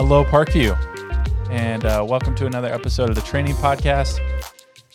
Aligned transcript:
Hello, 0.00 0.24
Parkview, 0.24 0.78
and 1.50 1.84
uh, 1.84 2.06
welcome 2.08 2.32
to 2.36 2.46
another 2.46 2.72
episode 2.72 3.08
of 3.10 3.16
the 3.16 3.20
Training 3.22 3.56
Podcast. 3.56 4.20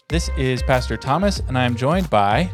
This 0.07 0.29
is 0.37 0.63
Pastor 0.63 0.95
Thomas, 0.95 1.41
and 1.41 1.57
I'm 1.57 1.75
joined 1.75 2.09
by 2.09 2.49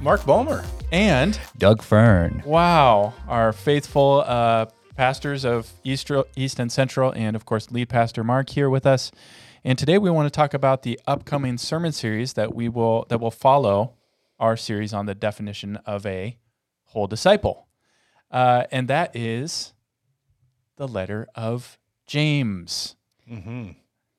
Mark 0.00 0.26
Bulmer. 0.26 0.64
and 0.90 1.38
Doug 1.56 1.82
Fern. 1.82 2.42
wow, 2.44 3.14
our 3.28 3.52
faithful 3.52 4.24
uh, 4.26 4.66
pastors 4.96 5.44
of 5.44 5.72
East, 5.84 6.10
East 6.34 6.58
and 6.58 6.72
Central, 6.72 7.12
and 7.12 7.36
of 7.36 7.44
course, 7.44 7.70
lead 7.70 7.90
pastor 7.90 8.24
Mark 8.24 8.50
here 8.50 8.68
with 8.68 8.86
us. 8.86 9.12
And 9.62 9.78
today 9.78 9.96
we 9.96 10.10
want 10.10 10.26
to 10.26 10.36
talk 10.36 10.52
about 10.52 10.82
the 10.82 10.98
upcoming 11.06 11.58
sermon 11.58 11.92
series 11.92 12.32
that 12.32 12.56
we 12.56 12.68
will 12.68 13.06
that 13.08 13.20
will 13.20 13.30
follow 13.30 13.94
our 14.40 14.56
series 14.56 14.92
on 14.92 15.06
the 15.06 15.14
definition 15.14 15.76
of 15.86 16.04
a 16.06 16.38
whole 16.86 17.06
disciple, 17.06 17.68
uh, 18.32 18.64
and 18.72 18.88
that 18.88 19.14
is 19.14 19.74
the 20.76 20.88
letter 20.88 21.28
of 21.36 21.78
James. 22.06 22.96
Mm-hmm. 23.30 23.70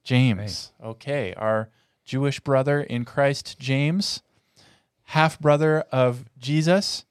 James. 0.04 0.72
Okay, 0.84 1.34
our 1.36 1.70
Jewish 2.04 2.40
brother 2.40 2.82
in 2.82 3.06
Christ, 3.06 3.58
James, 3.60 4.22
half 5.06 5.40
brother 5.40 5.84
of 5.92 6.26
Jesus, 6.38 7.06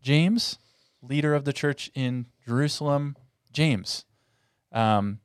James, 0.00 0.58
leader 1.02 1.34
of 1.34 1.44
the 1.44 1.52
church 1.52 1.90
in 1.94 2.26
Jerusalem, 2.46 3.16
James. 3.52 4.06
Um, 4.72 5.20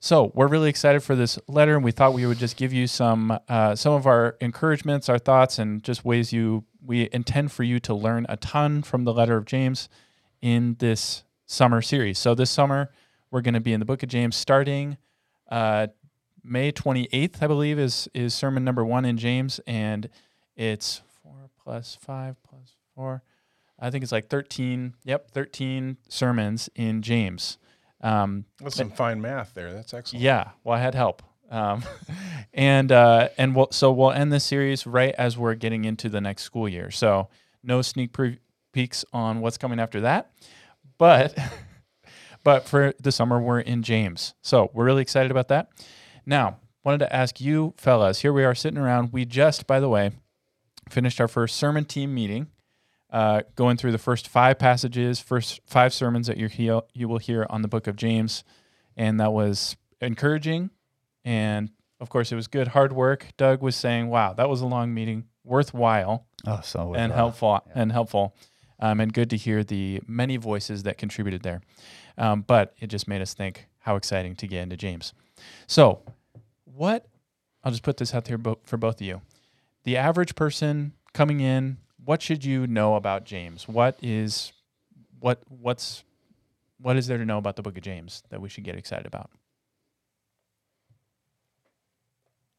so 0.00 0.30
we're 0.34 0.46
really 0.46 0.70
excited 0.70 1.02
for 1.02 1.16
this 1.16 1.38
letter, 1.48 1.74
and 1.74 1.84
we 1.84 1.90
thought 1.90 2.12
we 2.12 2.24
would 2.24 2.38
just 2.38 2.56
give 2.56 2.72
you 2.72 2.86
some 2.86 3.36
uh, 3.48 3.74
some 3.74 3.94
of 3.94 4.06
our 4.06 4.36
encouragements, 4.40 5.08
our 5.08 5.18
thoughts, 5.18 5.58
and 5.58 5.82
just 5.82 6.04
ways 6.04 6.32
you 6.32 6.64
we 6.84 7.08
intend 7.12 7.50
for 7.50 7.64
you 7.64 7.80
to 7.80 7.94
learn 7.94 8.24
a 8.28 8.36
ton 8.36 8.82
from 8.82 9.02
the 9.02 9.12
letter 9.12 9.36
of 9.36 9.44
James 9.44 9.88
in 10.40 10.76
this 10.78 11.24
summer 11.46 11.82
series. 11.82 12.18
So 12.18 12.36
this 12.36 12.50
summer 12.50 12.90
we're 13.30 13.40
going 13.40 13.54
to 13.54 13.60
be 13.60 13.72
in 13.72 13.80
the 13.80 13.86
book 13.86 14.02
of 14.02 14.08
James, 14.08 14.36
starting 14.36 14.96
uh, 15.50 15.88
May 16.44 16.72
28th, 16.72 17.42
I 17.42 17.46
believe, 17.46 17.78
is 17.78 18.08
is 18.14 18.34
sermon 18.34 18.64
number 18.64 18.84
one 18.84 19.04
in 19.04 19.16
James, 19.16 19.60
and 19.66 20.08
it's 20.56 21.02
four 21.22 21.50
plus 21.62 21.96
five 22.00 22.36
plus 22.42 22.76
four. 22.94 23.22
I 23.78 23.90
think 23.90 24.02
it's 24.02 24.12
like 24.12 24.28
13. 24.28 24.94
Yep, 25.04 25.30
13 25.30 25.98
sermons 26.08 26.68
in 26.74 27.02
James. 27.02 27.58
Um, 28.00 28.44
That's 28.60 28.76
some 28.76 28.90
fine 28.90 29.20
math 29.20 29.54
there. 29.54 29.72
That's 29.72 29.92
excellent. 29.94 30.22
yeah, 30.22 30.50
well, 30.64 30.76
I 30.76 30.80
had 30.80 30.94
help. 30.94 31.22
Um, 31.50 31.82
and 32.54 32.90
uh, 32.92 33.28
and 33.38 33.54
we'll, 33.54 33.68
so 33.70 33.92
we'll 33.92 34.12
end 34.12 34.32
this 34.32 34.44
series 34.44 34.86
right 34.86 35.14
as 35.16 35.36
we're 35.38 35.54
getting 35.54 35.84
into 35.84 36.08
the 36.08 36.20
next 36.20 36.42
school 36.42 36.68
year. 36.68 36.90
So 36.90 37.28
no 37.62 37.82
sneak 37.82 38.12
pre- 38.12 38.38
peeks 38.72 39.04
on 39.12 39.40
what's 39.40 39.58
coming 39.58 39.80
after 39.80 40.00
that, 40.02 40.30
but 40.98 41.36
but 42.48 42.66
for 42.66 42.94
the 42.98 43.12
summer 43.12 43.38
we're 43.38 43.60
in 43.60 43.82
James. 43.82 44.32
So 44.40 44.70
we're 44.72 44.86
really 44.86 45.02
excited 45.02 45.30
about 45.30 45.48
that. 45.48 45.68
Now, 46.24 46.56
wanted 46.82 47.00
to 47.00 47.14
ask 47.14 47.42
you 47.42 47.74
fellas. 47.76 48.20
Here 48.20 48.32
we 48.32 48.42
are 48.42 48.54
sitting 48.54 48.78
around. 48.78 49.12
We 49.12 49.26
just, 49.26 49.66
by 49.66 49.80
the 49.80 49.88
way, 49.90 50.12
finished 50.88 51.20
our 51.20 51.28
first 51.28 51.56
sermon 51.56 51.84
team 51.84 52.14
meeting 52.14 52.46
uh, 53.10 53.42
going 53.54 53.76
through 53.76 53.92
the 53.92 53.98
first 53.98 54.28
five 54.28 54.58
passages, 54.58 55.20
first 55.20 55.60
five 55.66 55.92
sermons 55.92 56.26
that 56.26 56.38
you 56.38 56.48
hear, 56.48 56.80
you 56.94 57.06
will 57.06 57.18
hear 57.18 57.46
on 57.50 57.60
the 57.60 57.68
book 57.68 57.86
of 57.86 57.96
James, 57.96 58.44
and 58.96 59.20
that 59.20 59.34
was 59.34 59.76
encouraging, 60.00 60.70
and 61.26 61.68
of 62.00 62.08
course 62.08 62.32
it 62.32 62.34
was 62.34 62.46
good 62.46 62.68
hard 62.68 62.94
work. 62.94 63.26
Doug 63.36 63.60
was 63.60 63.76
saying, 63.76 64.08
"Wow, 64.08 64.32
that 64.32 64.48
was 64.48 64.62
a 64.62 64.66
long 64.66 64.94
meeting, 64.94 65.24
worthwhile 65.44 66.26
Oh, 66.46 66.60
so 66.62 66.94
and 66.94 67.12
helpful 67.12 67.60
and 67.74 67.92
helpful, 67.92 68.34
um, 68.80 69.00
and 69.00 69.12
good 69.12 69.28
to 69.28 69.36
hear 69.36 69.62
the 69.62 70.00
many 70.06 70.38
voices 70.38 70.84
that 70.84 70.96
contributed 70.96 71.42
there." 71.42 71.60
Um, 72.18 72.42
but 72.46 72.74
it 72.78 72.88
just 72.88 73.08
made 73.08 73.22
us 73.22 73.32
think 73.32 73.66
how 73.78 73.96
exciting 73.96 74.34
to 74.36 74.46
get 74.46 74.62
into 74.62 74.76
James. 74.76 75.14
So, 75.66 76.02
what 76.64 77.06
I'll 77.64 77.72
just 77.72 77.82
put 77.82 77.96
this 77.96 78.14
out 78.14 78.24
there 78.24 78.38
for 78.64 78.76
both 78.76 79.00
of 79.00 79.06
you. 79.06 79.20
The 79.84 79.96
average 79.96 80.34
person 80.34 80.92
coming 81.12 81.40
in, 81.40 81.78
what 82.04 82.22
should 82.22 82.44
you 82.44 82.66
know 82.66 82.94
about 82.94 83.24
James? 83.24 83.68
What 83.68 83.98
is 84.02 84.52
what 85.20 85.42
what's 85.48 86.04
what 86.80 86.96
is 86.96 87.06
there 87.06 87.18
to 87.18 87.24
know 87.24 87.38
about 87.38 87.56
the 87.56 87.62
book 87.62 87.76
of 87.76 87.82
James 87.82 88.22
that 88.30 88.40
we 88.40 88.48
should 88.48 88.64
get 88.64 88.76
excited 88.76 89.06
about? 89.06 89.30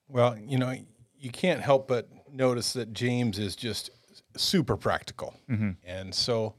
Well, 0.07 0.37
you 0.37 0.57
know, 0.57 0.75
you 1.17 1.29
can't 1.29 1.61
help 1.61 1.87
but 1.87 2.09
notice 2.31 2.73
that 2.73 2.93
James 2.93 3.39
is 3.39 3.55
just 3.55 3.91
super 4.35 4.75
practical. 4.75 5.35
Mm-hmm. 5.49 5.71
And 5.85 6.13
so 6.13 6.55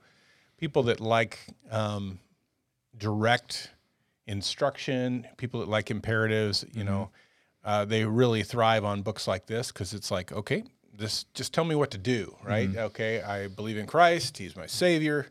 people 0.56 0.84
that 0.84 1.00
like 1.00 1.38
um, 1.70 2.18
direct 2.96 3.70
instruction, 4.26 5.26
people 5.36 5.60
that 5.60 5.68
like 5.68 5.90
imperatives, 5.90 6.64
you 6.72 6.84
know, 6.84 7.10
uh, 7.64 7.84
they 7.84 8.04
really 8.04 8.42
thrive 8.42 8.84
on 8.84 9.02
books 9.02 9.26
like 9.28 9.46
this 9.46 9.70
because 9.72 9.92
it's 9.92 10.10
like, 10.10 10.32
okay, 10.32 10.64
this 10.96 11.24
just 11.34 11.52
tell 11.52 11.64
me 11.64 11.74
what 11.74 11.90
to 11.90 11.98
do, 11.98 12.36
right? 12.42 12.68
Okay, 12.76 13.22
I 13.22 13.48
believe 13.48 13.76
in 13.76 13.86
Christ; 13.86 14.38
He's 14.38 14.56
my 14.56 14.66
Savior. 14.66 15.26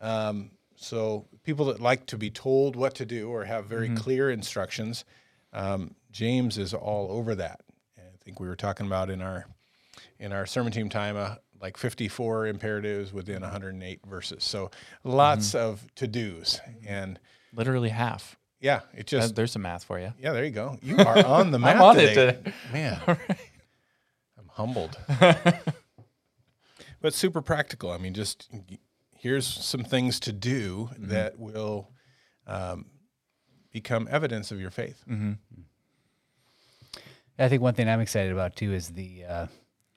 Um, 0.00 0.50
so 0.76 1.26
people 1.42 1.66
that 1.66 1.80
like 1.80 2.06
to 2.06 2.18
be 2.18 2.30
told 2.30 2.76
what 2.76 2.94
to 2.96 3.06
do 3.06 3.30
or 3.30 3.44
have 3.44 3.66
very 3.66 3.88
clear 3.96 4.30
instructions, 4.30 5.04
um, 5.52 5.94
James 6.12 6.58
is 6.58 6.74
all 6.74 7.10
over 7.10 7.34
that. 7.34 7.60
And 7.96 8.06
I 8.06 8.24
think 8.24 8.40
we 8.40 8.46
were 8.46 8.56
talking 8.56 8.86
about 8.86 9.10
in 9.10 9.22
our 9.22 9.46
in 10.18 10.32
our 10.32 10.46
sermon 10.46 10.72
team 10.72 10.88
time, 10.88 11.16
uh, 11.16 11.36
like 11.60 11.76
54 11.76 12.46
imperatives 12.46 13.12
within 13.12 13.42
108 13.42 14.00
verses. 14.06 14.44
So 14.44 14.70
lots 15.04 15.54
of 15.54 15.86
to 15.96 16.06
dos, 16.06 16.60
and 16.86 17.18
Literally 17.54 17.88
half. 17.90 18.36
yeah, 18.60 18.80
it 18.94 19.00
Uh, 19.00 19.02
just 19.20 19.34
There's 19.34 19.52
some 19.52 19.62
math 19.62 19.84
for 19.84 19.98
you. 19.98 20.12
yeah, 20.18 20.32
there 20.32 20.44
you 20.44 20.50
go. 20.50 20.78
You 20.82 20.98
are 20.98 21.24
on 21.26 21.50
the 21.50 21.58
map 21.58 21.80
on 21.80 21.98
it 21.98 22.08
today. 22.14 22.32
today. 22.32 22.52
man. 22.72 23.00
I'm 24.38 24.48
humbled, 24.50 24.96
but 27.00 27.14
super 27.14 27.42
practical. 27.42 27.90
I 27.90 27.98
mean, 27.98 28.14
just 28.14 28.48
here's 29.16 29.46
some 29.46 29.84
things 29.84 30.20
to 30.20 30.32
do 30.32 30.90
Mm-hmm. 30.92 31.08
that 31.08 31.38
will 31.38 31.90
um, 32.46 32.86
become 33.72 34.06
evidence 34.10 34.50
of 34.52 34.60
your 34.60 34.70
faith. 34.70 35.02
Mm-hmm. 35.08 35.32
I 37.38 37.48
think 37.48 37.60
one 37.60 37.74
thing 37.74 37.88
I'm 37.88 38.00
excited 38.00 38.32
about 38.32 38.56
too 38.56 38.72
is 38.72 38.88
the 38.90 39.24
uh, 39.28 39.46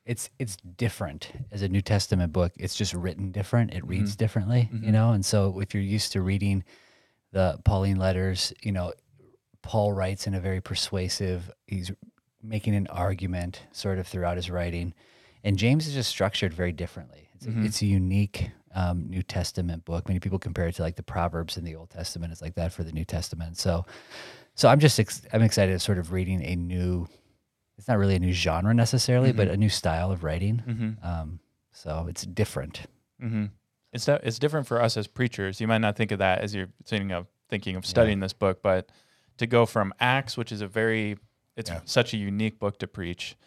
it's 0.10 0.32
it's 0.40 0.58
different 0.76 1.32
as 1.52 1.62
a 1.62 1.70
New 1.70 1.84
Testament 1.84 2.34
book. 2.34 2.52
It's 2.58 2.74
just 2.74 2.96
written 2.96 3.32
different. 3.32 3.76
It 3.76 3.86
reads 3.86 4.14
mm-hmm. 4.14 4.18
differently, 4.18 4.70
you 4.74 4.80
mm-hmm. 4.80 4.92
know. 4.92 5.12
And 5.12 5.24
so 5.24 5.60
if 5.60 5.76
you're 5.76 5.84
used 5.84 6.14
to 6.14 6.22
reading 6.24 6.64
the 7.32 7.60
Pauline 7.64 7.98
letters, 7.98 8.52
you 8.64 8.72
know, 8.72 8.92
Paul 9.62 9.94
writes 9.94 10.26
in 10.26 10.34
a 10.34 10.40
very 10.40 10.62
persuasive. 10.62 11.52
He's 11.68 11.92
making 12.42 12.74
an 12.74 12.88
argument 12.88 13.62
sort 13.72 14.00
of 14.00 14.08
throughout 14.08 14.38
his 14.38 14.50
writing, 14.50 14.96
and 15.44 15.60
James 15.60 15.86
is 15.86 15.94
just 15.94 16.10
structured 16.10 16.56
very 16.56 16.72
differently. 16.72 17.30
It's, 17.36 17.46
a, 17.46 17.52
it's 17.64 17.82
a 17.84 17.86
unique 17.86 18.50
um, 18.74 19.06
New 19.12 19.22
Testament 19.22 19.86
book. 19.86 20.08
Many 20.08 20.20
people 20.20 20.40
compare 20.40 20.68
it 20.68 20.76
to 20.76 20.82
like 20.82 20.96
the 20.96 21.04
Proverbs 21.04 21.56
in 21.56 21.64
the 21.64 21.76
Old 21.76 21.92
Testament. 21.92 22.32
It's 22.32 22.42
like 22.42 22.56
that 22.56 22.74
for 22.74 22.84
the 22.84 22.92
New 22.92 23.06
Testament. 23.06 23.60
So, 23.60 23.86
so 24.56 24.70
I'm 24.70 24.80
just 24.80 25.00
ex- 25.00 25.22
I'm 25.32 25.44
excited 25.44 25.80
sort 25.82 26.00
of 26.00 26.12
reading 26.12 26.44
a 26.44 26.56
new. 26.56 27.08
It's 27.80 27.88
not 27.88 27.98
really 27.98 28.16
a 28.16 28.20
new 28.20 28.34
genre 28.34 28.74
necessarily, 28.74 29.32
but 29.32 29.48
a 29.48 29.56
new 29.56 29.70
style 29.70 30.12
of 30.12 30.26
writing. 30.26 30.62
Mm-hmm. 30.68 31.08
Um, 31.08 31.40
so 31.72 32.08
it's 32.10 32.24
different. 32.24 32.82
Mm-hmm. 33.24 33.46
It's 33.94 34.04
that 34.06 34.22
it's 34.26 34.38
different 34.38 34.68
for 34.68 34.82
us 34.82 34.98
as 34.98 35.08
preachers. 35.08 35.62
You 35.62 35.68
might 35.68 35.78
not 35.80 35.96
think 35.96 36.12
of 36.12 36.20
that 36.20 36.42
as 36.42 36.54
you're 36.54 36.68
thinking 36.86 37.14
of 37.14 37.28
thinking 37.48 37.78
of 37.78 37.86
studying 37.86 38.20
this 38.20 38.34
book, 38.34 38.62
but 38.62 38.90
to 39.38 39.48
go 39.48 39.66
from 39.66 39.94
Acts, 40.00 40.36
which 40.36 40.52
is 40.52 40.60
a 40.62 40.68
very 40.68 41.18
it's 41.56 41.70
Yeah. 41.70 41.80
such 41.86 42.14
a 42.14 42.18
unique 42.18 42.60
book 42.60 42.80
to 42.80 42.88
preach, 42.88 43.38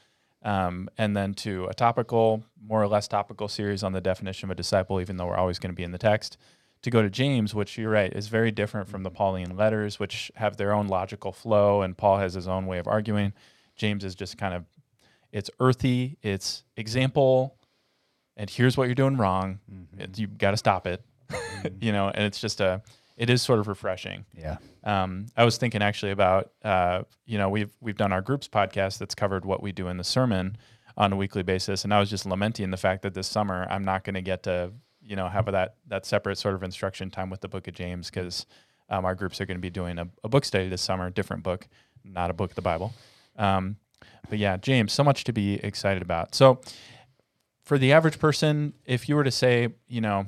um, 0.43 0.89
and 0.97 1.15
then 1.15 1.35
to 1.35 1.67
a 1.67 1.75
topical, 1.75 2.43
more 2.61 2.83
or 2.83 2.89
less 2.89 3.07
topical 3.09 3.49
series 3.49 3.83
on 3.83 3.93
the 3.93 4.01
definition 4.01 4.47
of 4.47 4.53
a 4.53 4.55
disciple, 4.55 4.99
even 5.01 5.19
though 5.19 5.27
we're 5.27 5.37
always 5.37 5.59
going 5.59 5.73
to 5.73 5.77
be 5.77 5.85
in 5.85 5.93
the 5.93 5.99
text. 5.99 6.39
To 6.83 6.91
go 6.91 7.03
to 7.03 7.11
James, 7.11 7.55
which 7.55 7.77
you're 7.77 7.91
right 7.91 8.13
is 8.13 8.29
very 8.29 8.51
different 8.51 8.89
from 8.89 9.03
the 9.03 9.11
Pauline 9.11 9.57
letters, 9.57 10.01
which 10.01 10.33
have 10.37 10.57
their 10.57 10.73
own 10.73 10.89
logical 10.89 11.33
flow, 11.33 11.83
and 11.83 11.97
Paul 11.99 12.17
has 12.19 12.33
his 12.33 12.49
own 12.49 12.65
way 12.67 12.79
of 12.79 12.89
arguing. 12.89 13.35
James 13.83 14.05
is 14.05 14.15
just 14.15 14.39
kind 14.39 14.55
of 14.55 14.65
it's 15.33 15.51
earthy, 15.59 16.17
it's 16.23 16.63
example, 16.77 17.57
and 18.37 18.49
here's 18.49 18.77
what 18.77 18.85
you're 18.85 18.95
doing 18.95 19.17
wrong. 19.17 19.59
It- 19.99 20.19
you 20.19 20.29
got 20.29 20.53
to 20.53 20.57
stop 20.57 20.87
it, 20.87 21.03
you 21.81 21.91
know. 21.91 22.09
And 22.09 22.25
it's 22.25 22.41
just 22.41 22.61
a, 22.61 22.81
it 23.17 23.29
is 23.29 23.43
sort 23.43 23.59
of 23.59 23.67
refreshing. 23.67 24.25
Yeah. 24.39 24.59
Um, 24.85 25.27
I 25.37 25.45
was 25.45 25.57
thinking 25.59 25.83
actually 25.83 26.13
about, 26.13 26.53
uh, 26.63 27.03
you 27.27 27.39
know, 27.39 27.49
we've 27.49 27.71
we've 27.81 27.97
done 27.97 28.13
our 28.13 28.23
groups 28.23 28.47
podcast 28.47 28.99
that's 28.99 29.15
covered 29.17 29.45
what 29.45 29.63
we 29.63 29.73
do 29.73 29.89
in 29.89 29.97
the 29.97 30.05
sermon 30.05 30.57
on 30.97 31.13
a 31.13 31.17
weekly 31.17 31.43
basis, 31.43 31.83
and 31.85 31.93
I 31.93 31.99
was 31.99 32.09
just 32.11 32.25
lamenting 32.25 32.71
the 32.71 32.77
fact 32.77 33.03
that 33.03 33.15
this 33.15 33.27
summer 33.27 33.67
I'm 33.69 33.85
not 33.85 34.05
going 34.05 34.15
to 34.15 34.23
get 34.23 34.45
to, 34.45 34.73
you 35.03 35.17
know, 35.17 35.29
have 35.29 35.47
that 35.47 35.75
that 35.89 36.07
separate 36.07 36.39
sort 36.39 36.55
of 36.55 36.63
instruction 36.63 37.11
time 37.11 37.31
with 37.31 37.41
the 37.41 37.49
Book 37.49 37.67
of 37.67 37.75
James 37.75 38.11
because 38.11 38.47
um, 38.91 39.05
our 39.05 39.15
groups 39.17 39.41
are 39.41 39.47
going 39.47 39.57
to 39.57 39.63
be 39.63 39.71
doing 39.71 39.99
a, 39.99 40.07
a 40.23 40.29
book 40.29 40.45
study 40.45 40.69
this 40.69 40.83
summer, 40.83 41.09
different 41.11 41.43
book, 41.43 41.67
not 42.05 42.31
a 42.31 42.35
book 42.35 42.51
of 42.51 42.57
the 42.57 42.63
Bible. 42.63 42.93
Um, 43.37 43.77
but 44.29 44.39
yeah, 44.39 44.57
James, 44.57 44.93
so 44.93 45.05
much 45.05 45.25
to 45.25 45.33
be 45.33 45.55
excited 45.55 46.03
about. 46.03 46.35
So 46.35 46.61
for 47.65 47.79
the 47.79 47.93
average 47.93 48.19
person, 48.19 48.75
if 48.85 49.09
you 49.09 49.17
were 49.17 49.25
to 49.25 49.31
say, 49.31 49.69
you 49.87 50.01
know, 50.01 50.27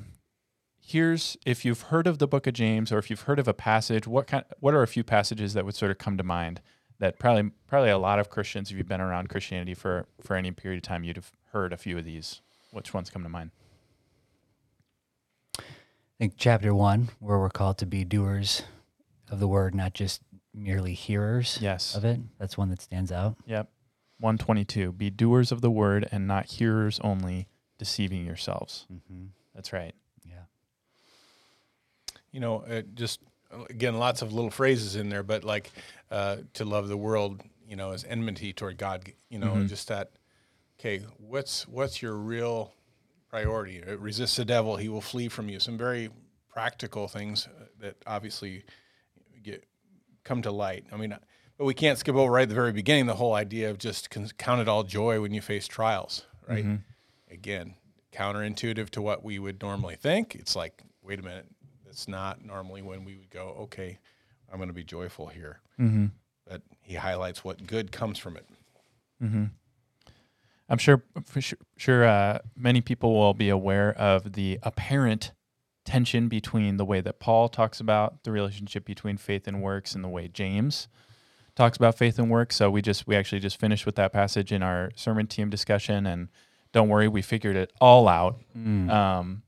here's 0.81 1.37
if 1.47 1.65
you've 1.65 1.83
heard 1.83 2.07
of 2.07 2.19
the 2.19 2.29
book 2.29 2.47
of 2.47 2.55
James 2.55 2.93
or 2.93 2.99
if 2.99 3.09
you've 3.09 3.23
heard 3.23 3.39
of 3.39 3.49
a 3.49 3.55
passage, 3.55 4.07
what 4.07 4.27
kind 4.27 4.45
what 4.61 4.75
are 4.75 4.83
a 4.83 4.89
few 4.89 5.05
passages 5.05 5.55
that 5.55 5.65
would 5.65 5.75
sort 5.75 5.91
of 5.91 5.99
come 5.99 6.17
to 6.19 6.25
mind 6.25 6.61
that 6.99 7.19
probably 7.19 7.51
probably 7.67 7.91
a 7.91 7.99
lot 7.99 8.19
of 8.19 8.31
Christians, 8.31 8.71
if 8.71 8.77
you've 8.77 8.89
been 8.89 9.01
around 9.01 9.29
Christianity 9.29 9.75
for 9.75 10.07
for 10.21 10.37
any 10.37 10.51
period 10.51 10.79
of 10.79 10.83
time, 10.83 11.05
you'd 11.05 11.17
have 11.17 11.33
heard 11.53 11.73
a 11.73 11.77
few 11.77 11.99
of 11.99 12.05
these. 12.05 12.41
Which 12.71 12.93
ones 12.93 13.11
come 13.11 13.23
to 13.23 13.29
mind? 13.29 13.51
I 15.59 15.63
think 16.19 16.35
chapter 16.37 16.75
one, 16.75 17.11
where 17.19 17.39
we're 17.39 17.51
called 17.51 17.79
to 17.79 17.87
be 17.87 18.05
doers 18.05 18.63
of 19.31 19.41
the 19.41 19.49
word, 19.49 19.75
not 19.75 19.95
just 19.95 20.23
merely 20.55 20.95
hearers 20.95 21.59
Yes. 21.61 21.95
of 21.95 22.05
it. 22.05 22.21
That's 22.39 22.57
one 22.57 22.71
that 22.71 22.81
stands 22.81 23.11
out. 23.13 23.37
Yep. 23.47 23.69
122. 24.21 24.93
Be 24.93 25.11
doers 25.11 25.51
of 25.53 25.61
the 25.61 25.71
word 25.71 26.09
and 26.13 26.27
not 26.27 26.47
hearers 26.47 27.01
only, 27.03 27.49
deceiving 27.79 28.25
yourselves. 28.25 28.87
Mm-hmm. 28.93 29.27
That's 29.55 29.73
right. 29.73 29.95
Yeah. 30.25 30.45
you 32.31 32.41
know, 32.41 32.63
it 32.63 32.95
just 32.95 33.21
again, 33.69 33.97
lots 33.99 34.23
of 34.23 34.33
little 34.33 34.51
phrases 34.51 34.97
in 34.97 35.09
there, 35.09 35.23
but 35.23 35.45
like 35.45 35.71
uh, 36.11 36.37
to 36.55 36.65
love 36.65 36.89
the 36.89 36.97
world, 36.97 37.43
you 37.69 37.77
know, 37.77 37.93
is 37.93 38.05
enmity 38.05 38.53
toward 38.53 38.77
God. 38.79 39.13
You 39.29 39.39
know, 39.39 39.53
Mhm. 39.55 39.69
just 39.69 39.89
that. 39.89 40.13
Okay, 40.79 40.99
what's 41.19 41.67
what's 41.69 42.03
your 42.03 42.15
real 42.17 42.73
priority? 43.29 43.83
Uh, 43.83 43.97
Resist 43.99 44.37
the 44.37 44.45
devil; 44.45 44.77
he 44.77 44.89
will 44.89 45.01
flee 45.01 45.29
from 45.29 45.49
you. 45.49 45.61
Some 45.61 45.79
very 45.79 46.11
practical 46.49 47.07
things 47.09 47.47
uh, 47.47 47.67
that 47.81 47.97
obviously 48.07 48.65
get 49.43 49.65
come 50.25 50.43
to 50.43 50.51
light. 50.51 50.85
I 50.93 50.97
mean, 50.97 51.13
uh, 51.13 51.19
but 51.57 51.65
we 51.67 51.75
can't 51.75 51.99
skip 51.99 52.15
over 52.15 52.33
right 52.33 52.43
at 52.43 52.49
the 52.49 52.55
very 52.55 52.73
beginning 52.73 53.07
the 53.07 53.15
whole 53.15 53.35
idea 53.35 53.71
of 53.71 53.79
just 53.79 54.11
count 54.39 54.61
it 54.61 54.69
all 54.69 54.83
joy 54.83 55.21
when 55.21 55.33
you 55.33 55.41
face 55.41 55.69
trials, 55.69 56.27
right? 56.49 56.65
Mhm. 56.65 56.81
Again, 57.31 57.75
counterintuitive 58.13 58.91
to 58.91 59.03
what 59.03 59.25
we 59.25 59.39
would 59.39 59.61
normally 59.63 59.97
think. 59.97 60.35
It's 60.35 60.57
like, 60.57 60.83
wait 61.03 61.19
a 61.19 61.23
minute, 61.23 61.47
it's 61.89 62.09
not 62.09 62.45
normally 62.45 62.83
when 62.83 63.05
we 63.05 63.17
would 63.17 63.31
go, 63.31 63.55
okay, 63.61 63.99
I'm 64.51 64.59
going 64.59 64.69
to 64.69 64.75
be 64.75 64.85
joyful 64.85 65.27
here. 65.29 65.61
Mm-hmm. 65.79 66.07
But 66.47 66.63
he 66.83 66.95
highlights 66.95 67.45
what 67.45 67.67
good 67.67 67.93
comes 67.93 68.19
from 68.19 68.37
it. 68.37 68.47
Mm-hmm. 69.23 69.45
I'm 70.69 70.79
sure, 70.79 71.03
for 71.25 71.41
sure, 71.41 71.59
sure 71.77 72.05
uh, 72.05 72.39
many 72.57 72.81
people 72.81 73.15
will 73.15 73.35
be 73.35 73.49
aware 73.49 73.93
of 73.93 74.33
the 74.33 74.59
apparent 74.63 75.33
tension 75.85 76.29
between 76.29 76.77
the 76.77 76.85
way 76.85 77.01
that 77.01 77.19
Paul 77.21 77.49
talks 77.49 77.79
about 77.81 78.25
the 78.25 78.33
relationship 78.33 78.85
between 78.85 79.17
faith 79.17 79.47
and 79.47 79.61
works 79.63 79.95
and 79.95 80.03
the 80.03 80.09
way 80.09 80.29
James 80.29 80.89
talks 81.57 81.77
about 81.77 81.97
faith 81.97 82.19
and 82.19 82.31
works. 82.31 82.57
So 82.57 82.71
we 82.71 82.83
just 82.83 83.07
we 83.07 83.15
actually 83.17 83.41
just 83.41 83.61
finished 83.61 83.87
with 83.87 83.95
that 83.97 84.13
passage 84.13 84.51
in 84.53 84.63
our 84.63 84.91
sermon 84.97 85.27
team 85.27 85.51
discussion, 85.51 86.07
and 86.07 86.29
don't 86.73 86.89
worry, 86.89 87.07
we 87.09 87.23
figured 87.23 87.57
it 87.57 87.73
all 87.81 88.09
out. 88.09 88.41
Mm. 88.57 88.91
Um, 88.91 89.43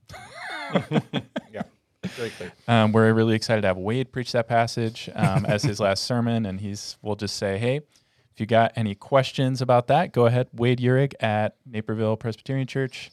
Yeah, 1.52 1.62
very 2.04 2.30
clear. 2.30 2.52
um, 2.68 2.92
we're 2.92 3.12
really 3.12 3.34
excited 3.34 3.62
to 3.62 3.68
have 3.68 3.76
Wade 3.76 4.12
preach 4.12 4.32
that 4.32 4.48
passage 4.48 5.08
um, 5.14 5.46
as 5.46 5.62
his 5.62 5.80
last 5.80 6.04
sermon, 6.10 6.44
and 6.46 6.60
he's 6.60 6.96
we'll 7.02 7.16
just 7.16 7.36
say, 7.36 7.58
hey, 7.58 7.76
if 7.76 8.40
you 8.40 8.46
got 8.46 8.72
any 8.76 8.94
questions 8.94 9.62
about 9.62 9.86
that, 9.86 10.12
go 10.12 10.26
ahead, 10.26 10.48
Wade 10.52 10.80
Urig 10.80 11.14
at 11.20 11.56
Naperville 11.64 12.16
Presbyterian 12.16 12.66
Church 12.66 13.10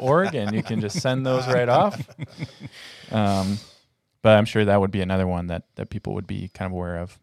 org 0.00 0.34
and 0.34 0.54
you 0.54 0.62
can 0.62 0.80
just 0.80 1.00
send 1.00 1.26
those 1.26 1.46
right 1.46 1.68
off. 1.68 2.00
Um, 3.10 3.58
but 4.22 4.36
I'm 4.36 4.44
sure 4.44 4.64
that 4.64 4.80
would 4.80 4.92
be 4.92 5.00
another 5.00 5.26
one 5.26 5.48
that 5.48 5.64
that 5.74 5.90
people 5.90 6.14
would 6.14 6.26
be 6.26 6.48
kind 6.48 6.66
of 6.66 6.72
aware 6.72 6.98
of. 6.98 7.18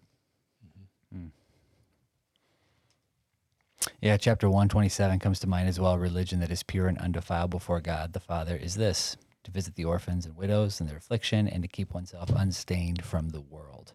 Yeah, 4.01 4.17
chapter 4.17 4.47
127 4.49 5.19
comes 5.19 5.39
to 5.39 5.47
mind 5.47 5.69
as 5.69 5.79
well. 5.79 5.97
Religion 5.97 6.39
that 6.41 6.51
is 6.51 6.61
pure 6.63 6.87
and 6.87 6.97
undefiled 6.97 7.49
before 7.49 7.79
God 7.81 8.13
the 8.13 8.19
Father 8.19 8.55
is 8.55 8.75
this 8.75 9.17
to 9.43 9.51
visit 9.51 9.75
the 9.75 9.85
orphans 9.85 10.25
and 10.25 10.35
widows 10.35 10.81
in 10.81 10.87
their 10.87 10.97
affliction 10.97 11.47
and 11.47 11.63
to 11.63 11.67
keep 11.67 11.93
oneself 11.93 12.29
unstained 12.35 13.03
from 13.03 13.29
the 13.29 13.41
world. 13.41 13.93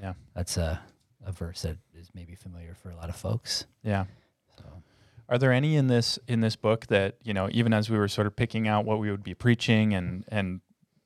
Yeah. 0.00 0.14
That's 0.34 0.56
a, 0.56 0.80
a 1.24 1.30
verse 1.30 1.62
that 1.62 1.76
is 1.94 2.10
maybe 2.14 2.34
familiar 2.34 2.74
for 2.74 2.90
a 2.90 2.96
lot 2.96 3.10
of 3.10 3.16
folks. 3.16 3.66
Yeah. 3.82 4.06
So, 4.58 4.64
Are 5.28 5.38
there 5.38 5.52
any 5.52 5.76
in 5.76 5.86
this 5.86 6.18
in 6.28 6.40
this 6.40 6.56
book 6.56 6.86
that 6.88 7.16
you 7.22 7.32
know, 7.32 7.48
even 7.52 7.72
as 7.72 7.88
we 7.88 7.96
were 7.98 8.08
sort 8.08 8.26
of 8.26 8.36
picking 8.36 8.68
out 8.68 8.84
what 8.84 8.98
we 8.98 9.10
would 9.10 9.22
be 9.22 9.34
preaching 9.34 9.94
and 9.94 10.24
and 10.28 10.60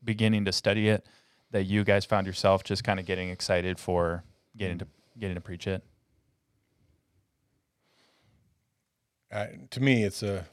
beginning 0.05 0.44
to 0.47 0.53
study 0.53 0.88
it, 0.88 1.06
that 1.50 1.65
you 1.65 1.85
guys 1.85 2.05
found 2.05 2.26
yourself 2.26 2.65
just 2.65 2.82
kind 2.85 2.99
of 2.99 3.06
getting 3.06 3.29
excited 3.31 3.79
for 3.79 4.25
getting 4.56 4.79
to 4.79 4.87
getting 5.19 5.37
to 5.37 5.41
preach 5.41 5.67
it? 5.67 5.85
Uh, 9.31 9.47
to 9.70 9.81
me, 9.81 10.03
it's 10.05 10.23
a 10.23 10.47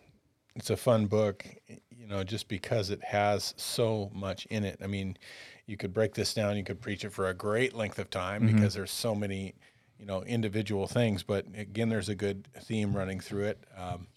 it's 0.55 0.69
a 0.69 0.77
fun 0.77 1.07
book, 1.07 1.45
you 1.89 2.07
know, 2.07 2.23
just 2.23 2.47
because 2.47 2.89
it 2.89 3.03
has 3.03 3.53
so 3.57 4.09
much 4.13 4.45
in 4.47 4.63
it. 4.63 4.79
I 4.83 4.87
mean, 4.87 5.17
you 5.65 5.75
could 5.75 5.93
break 5.93 6.13
this 6.13 6.33
down, 6.33 6.55
you 6.55 6.63
could 6.63 6.79
preach 6.81 7.03
it 7.03 7.09
for 7.11 7.27
a 7.27 7.33
great 7.33 7.73
length 7.73 7.99
of 7.99 8.09
time 8.09 8.43
Mhm. 8.43 8.53
because 8.53 8.73
there's 8.73 8.91
so 8.91 9.13
many, 9.15 9.55
you 9.99 10.05
know, 10.05 10.23
individual 10.23 10.87
things. 10.87 11.23
But 11.23 11.45
again, 11.55 11.89
there's 11.89 12.09
a 12.09 12.15
good 12.15 12.47
theme 12.61 12.95
running 12.95 13.19
through 13.19 13.45
it. 13.45 13.63
Um, 13.77 14.07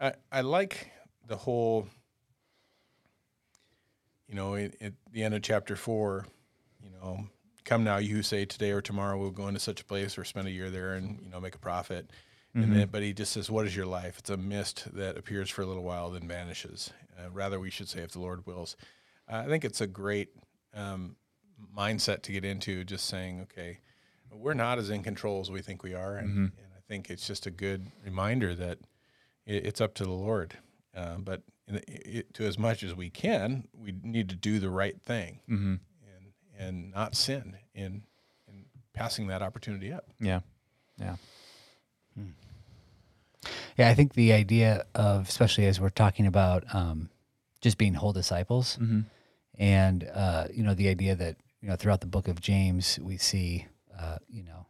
I 0.00 0.14
I 0.30 0.40
like 0.42 0.90
the 1.26 1.36
whole, 1.36 1.88
you 4.28 4.34
know, 4.34 4.54
at, 4.56 4.92
the 5.12 5.22
end 5.22 5.34
of 5.34 5.42
chapter 5.42 5.76
four, 5.76 6.26
you 6.82 6.90
know, 6.90 7.26
come 7.64 7.84
now, 7.84 7.98
you 7.98 8.16
who 8.16 8.22
say 8.22 8.44
today 8.44 8.70
or 8.70 8.80
tomorrow 8.80 9.18
we'll 9.18 9.30
go 9.30 9.48
into 9.48 9.60
such 9.60 9.80
a 9.80 9.84
place 9.84 10.18
or 10.18 10.24
spend 10.24 10.48
a 10.48 10.50
year 10.50 10.70
there 10.70 10.94
and 10.94 11.20
you 11.22 11.30
know 11.30 11.40
make 11.40 11.54
a 11.54 11.58
profit. 11.58 12.10
Mhm. 12.54 12.64
And 12.64 12.76
then, 12.76 12.88
but 12.88 13.02
he 13.02 13.14
just 13.14 13.32
says, 13.32 13.50
"What 13.50 13.66
is 13.66 13.74
your 13.74 13.86
life? 13.86 14.18
It's 14.18 14.28
a 14.28 14.36
mist 14.36 14.94
that 14.94 15.16
appears 15.16 15.48
for 15.48 15.62
a 15.62 15.66
little 15.66 15.84
while, 15.84 16.10
then 16.10 16.28
vanishes." 16.28 16.92
Uh, 17.18 17.30
rather, 17.30 17.58
we 17.58 17.70
should 17.70 17.88
say, 17.88 18.00
"If 18.00 18.12
the 18.12 18.20
Lord 18.20 18.46
wills." 18.46 18.76
Uh, 19.26 19.36
I 19.36 19.46
think 19.46 19.64
it's 19.64 19.80
a 19.80 19.86
great 19.86 20.28
um, 20.74 21.16
mindset 21.74 22.22
to 22.22 22.32
get 22.32 22.44
into. 22.44 22.84
Just 22.84 23.06
saying, 23.06 23.40
"Okay, 23.42 23.80
we're 24.32 24.54
not 24.54 24.78
as 24.78 24.90
in 24.90 25.02
control 25.02 25.40
as 25.40 25.50
we 25.50 25.60
think 25.62 25.82
we 25.82 25.94
are," 25.94 26.16
and, 26.16 26.28
Mhm. 26.30 26.52
and 26.58 26.72
I 26.76 26.80
think 26.88 27.10
it's 27.10 27.26
just 27.26 27.46
a 27.46 27.50
good 27.50 27.90
reminder 28.04 28.54
that 28.54 28.78
it, 29.46 29.66
it's 29.66 29.80
up 29.80 29.94
to 29.94 30.04
the 30.04 30.10
Lord. 30.12 30.58
Uh, 30.94 31.16
but 31.18 31.42
in 31.66 31.74
the, 31.76 31.82
it, 32.18 32.34
to 32.34 32.44
as 32.44 32.58
much 32.58 32.82
as 32.82 32.94
we 32.94 33.08
can, 33.10 33.66
we 33.72 33.92
need 34.02 34.28
to 34.28 34.36
do 34.36 34.58
the 34.58 34.68
right 34.70 35.00
thing 35.00 35.40
Mm-hmm. 35.48 35.74
and 36.14 36.32
and 36.58 36.90
not 36.92 37.14
sin 37.16 37.56
in 37.74 38.02
in 38.48 38.66
passing 38.92 39.26
that 39.28 39.42
opportunity 39.42 39.92
up. 39.92 40.06
Yeah. 40.20 40.40
Yeah. 40.98 41.16
yeah, 43.76 43.88
I 43.88 43.94
think 43.94 44.14
the 44.14 44.32
idea 44.32 44.84
of, 44.94 45.28
especially 45.28 45.66
as 45.66 45.80
we're 45.80 45.88
talking 45.88 46.26
about 46.26 46.62
um, 46.74 47.08
just 47.60 47.78
being 47.78 47.94
whole 47.94 48.12
disciples, 48.12 48.76
Mm-hmm. 48.80 49.00
and 49.58 50.04
uh, 50.12 50.48
you 50.52 50.62
know 50.62 50.74
the 50.74 50.88
idea 50.88 51.14
that 51.16 51.36
you 51.60 51.68
know 51.68 51.76
throughout 51.76 52.00
the 52.00 52.06
book 52.06 52.28
of 52.28 52.40
James 52.40 52.98
we 53.00 53.16
see 53.16 53.66
uh, 54.02 54.18
you 54.28 54.42
know 54.42 54.66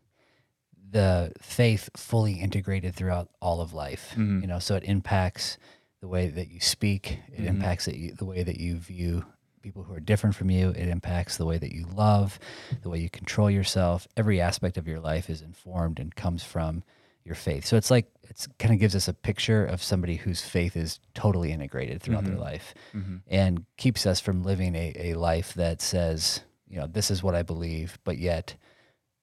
the 0.91 1.33
faith 1.41 1.89
fully 1.97 2.35
integrated 2.35 2.95
throughout 2.95 3.29
all 3.41 3.61
of 3.61 3.73
life. 3.73 4.12
Mhm. 4.17 4.43
You 4.43 4.47
know, 4.47 4.59
so 4.59 4.77
it 4.77 4.85
impacts 4.85 5.57
the 6.01 6.09
way 6.09 6.29
that 6.29 6.49
you 6.51 6.61
speak. 6.61 7.19
It 7.33 7.41
Mhm. 7.43 7.47
impacts 7.47 7.87
that 7.87 7.97
you, 7.97 8.12
the 8.12 8.25
way 8.27 8.43
that 8.43 8.59
you 8.61 8.77
view 8.77 9.25
people 9.62 9.85
who 9.85 9.95
are 9.95 10.01
different 10.01 10.35
from 10.37 10.51
you. 10.51 10.71
It 10.71 10.89
impacts 10.89 11.37
the 11.37 11.47
way 11.47 11.57
that 11.57 11.73
you 11.73 11.87
love, 11.87 12.39
the 12.83 12.91
way 12.91 12.99
you 12.99 13.09
control 13.09 13.49
yourself. 13.51 14.07
Every 14.17 14.41
aspect 14.41 14.77
of 14.77 14.87
your 14.89 15.01
life 15.01 15.31
is 15.31 15.41
informed 15.41 15.99
and 16.01 16.15
comes 16.15 16.43
from 16.45 16.83
your 17.25 17.37
faith. 17.37 17.65
So 17.65 17.77
it's 17.77 17.91
like 17.91 18.11
it's 18.25 18.47
kind 18.59 18.75
of 18.75 18.81
gives 18.81 18.97
us 18.97 19.07
a 19.09 19.15
picture 19.15 19.65
of 19.65 19.83
somebody 19.83 20.17
whose 20.17 20.43
faith 20.43 20.77
is 20.77 20.99
totally 21.15 21.53
integrated 21.53 22.03
throughout 22.03 22.25
their 22.25 22.35
Mhm. 22.37 22.41
life 22.41 22.75
Mm-hmm. 22.93 23.17
and 23.29 23.65
keeps 23.77 24.05
us 24.07 24.19
from 24.21 24.43
living 24.43 24.75
a, 24.75 24.93
a 24.97 25.15
life 25.15 25.55
that 25.55 25.81
says, 25.81 26.41
you 26.69 26.77
know, 26.79 26.87
this 26.89 27.11
is 27.11 27.23
what 27.23 27.35
I 27.37 27.43
believe, 27.43 27.99
but 28.05 28.19
yet 28.19 28.57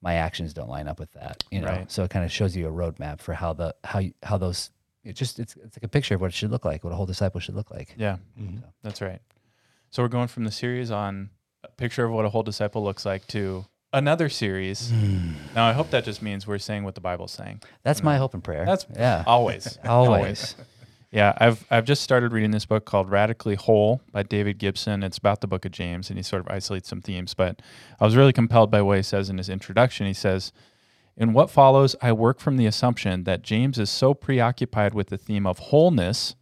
my 0.02 0.16
actions 0.16 0.54
don't 0.54 0.70
line 0.70 0.88
up 0.88 1.00
with 1.00 1.12
that. 1.14 1.44
You 1.52 1.62
know, 1.62 1.68
Right. 1.68 1.92
so 1.92 2.04
it 2.04 2.10
kind 2.10 2.24
of 2.26 2.32
shows 2.32 2.56
you 2.56 2.68
a 2.68 2.72
roadmap 2.72 3.20
for 3.20 3.34
how 3.34 3.54
the 3.54 3.76
how 3.84 4.00
you- 4.00 4.14
how 4.24 4.38
those. 4.38 4.72
It 5.04 5.14
just 5.16 5.40
it's 5.40 5.56
it's 5.56 5.78
like 5.78 5.84
a 5.84 5.88
picture 5.88 6.16
of 6.16 6.22
what 6.22 6.28
it 6.28 6.34
should 6.34 6.52
look 6.52 6.66
like, 6.66 6.84
what 6.84 6.92
a 6.94 6.96
whole 6.96 7.06
disciple 7.06 7.40
should 7.40 7.56
look 7.56 7.72
like. 7.72 7.96
Yeah. 7.98 8.18
Mm-hmm. 8.40 8.58
That's 8.84 9.02
right. 9.02 9.22
So 9.92 10.04
we're 10.04 10.10
going 10.10 10.28
from 10.28 10.44
the 10.44 10.52
series 10.52 10.92
on 10.92 11.30
a 11.64 11.68
picture 11.70 12.06
of 12.06 12.12
what 12.12 12.26
a 12.26 12.30
whole 12.30 12.44
disciple 12.44 12.84
looks 12.84 13.06
like 13.06 13.26
to 13.28 13.66
another 13.94 14.30
series. 14.30 14.92
Mm. 14.92 15.34
Now 15.56 15.66
I 15.68 15.74
hope 15.74 15.90
that 15.92 16.04
just 16.06 16.22
means 16.22 16.46
we're 16.46 16.60
saying 16.60 16.84
what 16.84 16.96
the 16.96 17.02
Bible's 17.02 17.32
saying. 17.32 17.62
That's 17.84 18.04
my 18.04 18.18
hope 18.18 18.34
and 18.34 18.44
prayer. 18.44 18.66
That's 18.66 18.86
yeah, 18.96 19.24
Always. 19.26 19.78
always. 19.86 20.56
Yeah, 21.12 21.34
I've 21.38 21.66
I've 21.72 21.86
just 21.86 22.04
started 22.04 22.34
reading 22.34 22.52
this 22.52 22.68
book 22.68 22.86
called 22.86 23.10
Radically 23.10 23.56
Whole 23.56 24.02
by 24.12 24.22
David 24.22 24.60
Gibson. 24.60 25.02
It's 25.02 25.18
about 25.18 25.42
the 25.42 25.48
book 25.48 25.66
of 25.66 25.72
James 25.72 26.10
and 26.10 26.20
he 26.20 26.24
sort 26.24 26.42
of 26.42 26.48
isolates 26.50 26.88
some 26.88 27.02
themes, 27.02 27.34
but 27.34 27.62
I 28.00 28.06
was 28.06 28.16
really 28.16 28.34
compelled 28.34 28.70
by 28.70 28.84
what 28.84 28.98
he 28.98 29.04
says 29.04 29.30
in 29.30 29.40
his 29.40 29.50
introduction. 29.50 30.06
He 30.06 30.14
says, 30.14 30.52
"In 31.18 31.34
what 31.34 31.50
follows, 31.50 31.96
I 32.00 32.12
work 32.12 32.40
from 32.40 32.58
the 32.58 32.68
assumption 32.68 33.24
that 33.24 33.42
James 33.42 33.80
is 33.80 33.90
so 33.90 34.14
preoccupied 34.14 34.94
with 34.94 35.08
the 35.08 35.18
theme 35.18 35.48
of 35.48 35.58
wholeness 35.58 36.36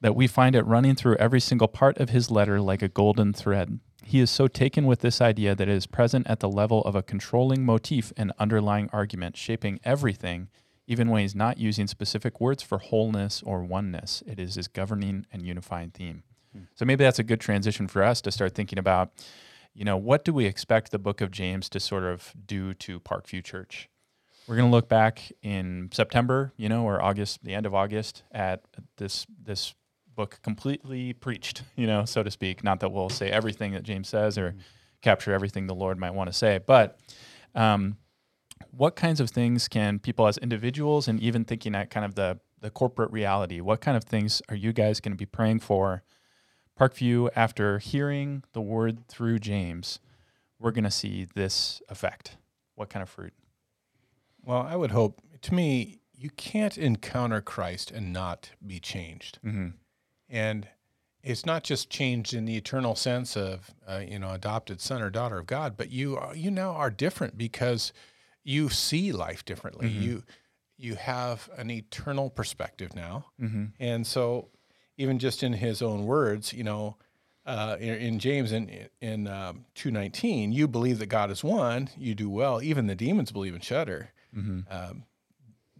that 0.00 0.16
we 0.16 0.26
find 0.26 0.56
it 0.56 0.66
running 0.66 0.96
through 0.96 1.16
every 1.16 1.40
single 1.40 1.68
part 1.68 1.98
of 1.98 2.10
his 2.10 2.30
letter 2.30 2.60
like 2.60 2.82
a 2.82 2.88
golden 2.88 3.32
thread. 3.32 3.78
He 4.04 4.18
is 4.20 4.30
so 4.30 4.48
taken 4.48 4.84
with 4.84 5.00
this 5.00 5.20
idea 5.20 5.54
that 5.54 5.68
it 5.68 5.74
is 5.74 5.86
present 5.86 6.26
at 6.26 6.40
the 6.40 6.48
level 6.48 6.82
of 6.82 6.94
a 6.94 7.02
controlling 7.02 7.64
motif 7.64 8.12
and 8.16 8.32
underlying 8.38 8.90
argument, 8.92 9.36
shaping 9.36 9.80
everything, 9.84 10.48
even 10.86 11.08
when 11.08 11.22
he's 11.22 11.34
not 11.34 11.58
using 11.58 11.86
specific 11.86 12.40
words 12.40 12.62
for 12.62 12.78
wholeness 12.78 13.42
or 13.44 13.62
oneness. 13.62 14.22
It 14.26 14.38
is 14.38 14.54
his 14.54 14.68
governing 14.68 15.26
and 15.32 15.42
unifying 15.42 15.90
theme. 15.90 16.22
So 16.74 16.84
maybe 16.84 17.04
that's 17.04 17.18
a 17.18 17.24
good 17.24 17.40
transition 17.40 17.86
for 17.88 18.02
us 18.02 18.20
to 18.22 18.30
start 18.30 18.54
thinking 18.54 18.78
about, 18.78 19.10
you 19.74 19.84
know, 19.84 19.96
what 19.96 20.24
do 20.24 20.32
we 20.32 20.46
expect 20.46 20.90
the 20.90 20.98
book 20.98 21.20
of 21.20 21.30
James 21.30 21.68
to 21.70 21.80
sort 21.80 22.04
of 22.04 22.32
do 22.46 22.74
to 22.74 23.00
Parkview 23.00 23.44
Church? 23.44 23.88
We're 24.46 24.56
going 24.56 24.68
to 24.68 24.72
look 24.72 24.88
back 24.88 25.32
in 25.42 25.90
September, 25.92 26.52
you 26.56 26.68
know, 26.68 26.84
or 26.84 27.02
August, 27.02 27.42
the 27.42 27.54
end 27.54 27.66
of 27.66 27.74
August, 27.74 28.22
at 28.30 28.62
this 28.96 29.26
this 29.42 29.74
book 30.14 30.38
completely 30.42 31.12
preached, 31.12 31.62
you 31.76 31.86
know, 31.86 32.04
so 32.04 32.22
to 32.22 32.30
speak. 32.30 32.62
Not 32.62 32.80
that 32.80 32.90
we'll 32.90 33.10
say 33.10 33.30
everything 33.30 33.72
that 33.72 33.82
James 33.82 34.08
says 34.08 34.38
or 34.38 34.54
capture 35.02 35.32
everything 35.32 35.66
the 35.66 35.74
Lord 35.74 35.98
might 35.98 36.14
want 36.14 36.30
to 36.30 36.32
say, 36.32 36.58
but 36.64 36.98
um, 37.54 37.96
what 38.76 38.96
kinds 38.96 39.20
of 39.20 39.30
things 39.30 39.68
can 39.68 39.98
people 39.98 40.26
as 40.26 40.38
individuals 40.38 41.08
and 41.08 41.20
even 41.20 41.44
thinking 41.44 41.74
at 41.74 41.90
kind 41.90 42.04
of 42.04 42.14
the 42.14 42.38
the 42.60 42.70
corporate 42.70 43.12
reality, 43.12 43.60
what 43.60 43.80
kind 43.80 43.96
of 43.96 44.04
things 44.04 44.40
are 44.48 44.56
you 44.56 44.72
guys 44.72 45.00
going 45.00 45.12
to 45.12 45.16
be 45.16 45.26
praying 45.26 45.60
for? 45.60 46.02
Parkview, 46.78 47.28
after 47.36 47.78
hearing 47.78 48.42
the 48.52 48.60
word 48.60 49.06
through 49.08 49.38
James, 49.38 50.00
we're 50.58 50.70
going 50.70 50.84
to 50.84 50.90
see 50.90 51.26
this 51.34 51.80
effect. 51.88 52.38
What 52.74 52.88
kind 52.88 53.02
of 53.02 53.08
fruit? 53.08 53.34
Well, 54.42 54.62
I 54.62 54.76
would 54.76 54.90
hope, 54.90 55.20
to 55.42 55.54
me, 55.54 56.00
you 56.14 56.30
can't 56.30 56.76
encounter 56.78 57.40
Christ 57.40 57.90
and 57.90 58.12
not 58.12 58.50
be 58.66 58.80
changed. 58.80 59.38
Mm-hmm. 59.44 59.68
And 60.28 60.68
it's 61.22 61.44
not 61.44 61.62
just 61.62 61.90
changed 61.90 62.32
in 62.34 62.46
the 62.46 62.56
eternal 62.56 62.94
sense 62.94 63.36
of, 63.36 63.74
uh, 63.86 64.02
you 64.06 64.18
know, 64.18 64.30
adopted 64.30 64.80
son 64.80 65.02
or 65.02 65.10
daughter 65.10 65.38
of 65.38 65.46
God, 65.46 65.76
but 65.76 65.90
you, 65.90 66.16
are, 66.16 66.34
you 66.34 66.50
now 66.50 66.72
are 66.72 66.90
different 66.90 67.36
because 67.36 67.92
you 68.46 68.68
see 68.68 69.10
life 69.10 69.44
differently. 69.44 69.88
Mhm. 69.88 70.02
You, 70.02 70.22
you 70.78 70.94
have 70.94 71.50
an 71.56 71.70
eternal 71.70 72.30
perspective 72.30 72.94
now. 72.94 73.26
Mm-hmm. 73.40 73.64
And 73.80 74.06
so, 74.06 74.48
even 74.96 75.18
just 75.18 75.42
in 75.42 75.54
his 75.54 75.82
own 75.82 76.06
words, 76.06 76.52
you 76.52 76.62
know, 76.62 76.96
uh, 77.44 77.76
in, 77.80 77.94
in 77.94 78.18
James 78.18 78.52
in 78.52 78.88
in 79.00 79.26
um, 79.26 79.66
two 79.74 79.90
nineteen, 79.90 80.52
you 80.52 80.68
believe 80.68 80.98
that 81.00 81.06
God 81.06 81.30
is 81.30 81.42
one. 81.42 81.90
You 81.96 82.14
do 82.14 82.30
well. 82.30 82.62
Even 82.62 82.86
the 82.86 82.94
demons 82.94 83.32
believe 83.32 83.54
and 83.54 83.64
shudder. 83.64 84.10
Mm-hmm. 84.36 84.60
Um, 84.70 85.04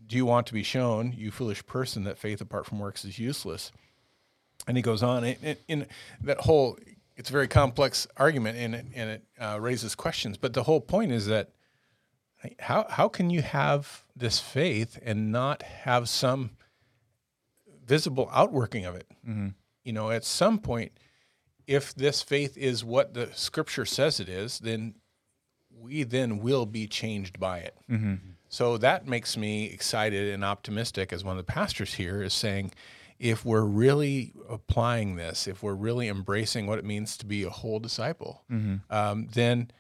do 0.07 0.17
you 0.17 0.27
want 0.27 0.47
to 0.47 0.53
be 0.53 0.63
shown, 0.63 1.13
you 1.17 1.31
foolish 1.31 1.65
person, 1.67 2.05
that 2.05 2.19
faith 2.19 2.41
apart 2.41 2.67
from 2.67 2.79
works 2.79 3.05
is 3.05 3.19
useless? 3.19 3.73
And 4.69 4.77
he 4.77 4.83
goes 4.83 5.03
on 5.03 5.25
in, 5.25 5.37
in, 5.43 5.57
in 5.69 5.87
that 6.23 6.41
whole. 6.41 6.79
It's 7.17 7.31
a 7.31 7.33
very 7.33 7.49
complex 7.49 8.07
argument, 8.17 8.59
and 8.59 8.75
it 8.75 8.87
and 8.95 9.11
it 9.11 9.25
uh, 9.41 9.59
raises 9.61 9.95
questions. 9.95 10.37
But 10.37 10.53
the 10.53 10.65
whole 10.65 10.81
point 10.81 11.13
is 11.13 11.27
that 11.27 11.51
how 12.59 12.87
how 12.89 13.09
can 13.09 13.31
you 13.31 13.43
have 13.43 14.05
this 14.15 14.39
faith 14.41 14.99
and 15.03 15.33
not 15.33 15.63
have 15.63 16.09
some 16.09 16.51
visible 17.85 18.29
outworking 18.33 18.85
of 18.85 18.95
it? 18.95 19.07
Mm-hmm. 19.27 19.49
You 19.85 19.93
know, 19.93 20.11
at 20.11 20.25
some 20.25 20.59
point, 20.59 20.93
if 21.67 21.95
this 21.95 22.23
faith 22.23 22.57
is 22.57 22.85
what 22.85 23.15
the 23.15 23.29
Scripture 23.35 23.85
says 23.85 24.21
it 24.21 24.29
is, 24.29 24.59
then 24.59 24.95
we 25.71 26.03
then 26.03 26.39
will 26.39 26.67
be 26.67 26.87
changed 26.87 27.39
by 27.39 27.59
it. 27.59 27.77
Mm-hmm. 27.91 28.15
So 28.49 28.79
that 28.79 29.07
makes 29.07 29.37
me 29.37 29.67
excited 29.67 30.33
and 30.33 30.45
optimistic 30.45 31.13
as 31.13 31.25
one 31.25 31.39
of 31.39 31.47
the 31.47 31.53
pastors 31.53 31.95
here 31.95 32.23
is 32.23 32.33
saying, 32.33 32.73
if 33.19 33.45
we're 33.45 33.65
really 33.65 34.33
applying 34.49 35.17
this, 35.17 35.47
if 35.47 35.63
we're 35.63 35.75
really 35.75 36.09
embracing 36.09 36.67
what 36.67 36.79
it 36.79 36.85
means 36.85 37.17
to 37.19 37.27
be 37.27 37.43
a 37.43 37.51
whole 37.51 37.79
disciple, 37.79 38.45
Mm-hmm. 38.51 38.77
um, 38.95 39.29
then 39.33 39.71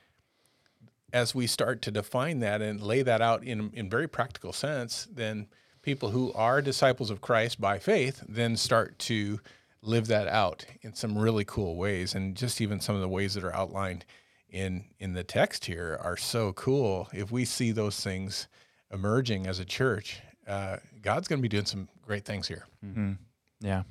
as 1.13 1.35
we 1.35 1.47
start 1.47 1.83
to 1.83 1.91
define 1.91 2.41
that 2.41 2.61
and 2.61 2.81
lay 2.81 3.03
that 3.03 3.23
out 3.23 3.45
in, 3.45 3.71
in 3.73 3.89
very 3.89 4.09
practical 4.09 4.53
sense, 4.53 5.07
then 5.11 5.47
people 5.83 6.11
who 6.11 6.33
are 6.33 6.61
disciples 6.61 7.11
of 7.11 7.21
Christ 7.21 7.61
by 7.61 7.79
faith 7.79 8.23
then 8.29 8.57
start 8.57 8.99
to 9.01 9.41
live 9.83 10.09
that 10.09 10.27
out 10.27 10.67
in 10.83 10.95
some 10.95 11.17
really 11.17 11.45
cool 11.45 11.77
ways. 11.77 12.15
And 12.15 12.37
just 12.37 12.61
even 12.61 12.81
some 12.81 12.97
of 12.97 13.01
the 13.01 13.09
ways 13.09 13.35
that 13.35 13.45
are 13.45 13.55
outlined 13.55 14.05
in 14.49 14.85
in 14.99 15.13
the 15.13 15.25
text 15.25 15.67
here 15.67 15.99
are 16.03 16.17
so 16.17 16.53
cool. 16.53 17.09
If 17.13 17.31
we 17.31 17.45
see 17.45 17.73
those 17.73 18.01
things 18.01 18.49
emerging 18.93 19.47
as 19.47 19.59
a 19.59 19.65
church, 19.65 20.21
uh, 20.47 20.79
God's 21.03 21.29
going 21.29 21.39
to 21.39 21.43
be 21.43 21.49
doing 21.49 21.67
some 21.67 21.89
great 22.03 22.25
things 22.25 22.49
here. 22.49 22.67
Mm-hmm. 22.85 23.13
Yeah. 23.61 23.83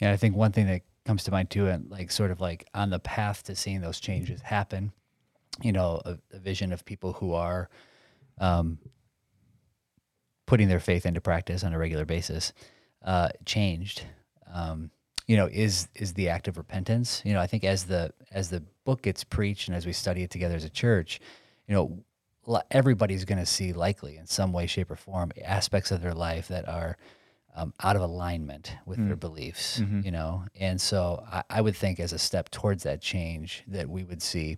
Yeah, 0.00 0.12
I 0.12 0.16
think 0.16 0.36
one 0.36 0.52
thing 0.52 0.66
that 0.66 0.82
comes 1.04 1.24
to 1.24 1.30
mind 1.30 1.50
too, 1.50 1.66
and 1.66 1.90
like 1.90 2.10
sort 2.10 2.30
of 2.30 2.40
like 2.40 2.68
on 2.74 2.90
the 2.90 2.98
path 2.98 3.44
to 3.44 3.56
seeing 3.56 3.80
those 3.80 4.00
changes 4.00 4.40
happen, 4.40 4.92
you 5.60 5.72
know, 5.72 6.00
a, 6.04 6.18
a 6.32 6.38
vision 6.38 6.72
of 6.72 6.84
people 6.84 7.12
who 7.14 7.34
are 7.34 7.68
um, 8.38 8.78
putting 10.46 10.68
their 10.68 10.80
faith 10.80 11.06
into 11.06 11.20
practice 11.20 11.64
on 11.64 11.72
a 11.72 11.78
regular 11.78 12.04
basis, 12.04 12.52
uh, 13.04 13.28
changed. 13.44 14.04
Um, 14.52 14.90
you 15.26 15.36
know, 15.36 15.46
is 15.50 15.88
is 15.94 16.14
the 16.14 16.28
act 16.28 16.48
of 16.48 16.56
repentance. 16.58 17.22
You 17.24 17.32
know, 17.32 17.40
I 17.40 17.46
think 17.46 17.64
as 17.64 17.84
the 17.84 18.12
as 18.32 18.50
the 18.50 18.62
book 18.84 19.02
gets 19.02 19.24
preached 19.24 19.68
and 19.68 19.76
as 19.76 19.86
we 19.86 19.92
study 19.92 20.22
it 20.22 20.30
together 20.30 20.56
as 20.56 20.64
a 20.64 20.68
church, 20.70 21.20
you 21.68 21.74
know, 21.74 22.62
everybody's 22.70 23.24
going 23.24 23.38
to 23.38 23.46
see 23.46 23.72
likely 23.72 24.16
in 24.16 24.26
some 24.26 24.52
way, 24.52 24.66
shape, 24.66 24.90
or 24.90 24.96
form 24.96 25.30
aspects 25.44 25.90
of 25.92 26.02
their 26.02 26.12
life 26.14 26.48
that 26.48 26.68
are 26.68 26.96
um, 27.54 27.72
out 27.82 27.94
of 27.96 28.02
alignment 28.02 28.74
with 28.84 28.98
their 29.06 29.14
beliefs, 29.14 29.78
Mhm. 29.78 30.04
you 30.04 30.10
know? 30.10 30.44
And 30.58 30.80
so 30.80 31.22
I, 31.30 31.44
I 31.50 31.60
would 31.60 31.76
think 31.76 32.00
as 32.00 32.12
a 32.12 32.18
step 32.18 32.50
towards 32.50 32.82
that 32.82 33.00
change 33.00 33.62
that 33.68 33.88
we 33.88 34.02
would 34.04 34.22
see 34.22 34.56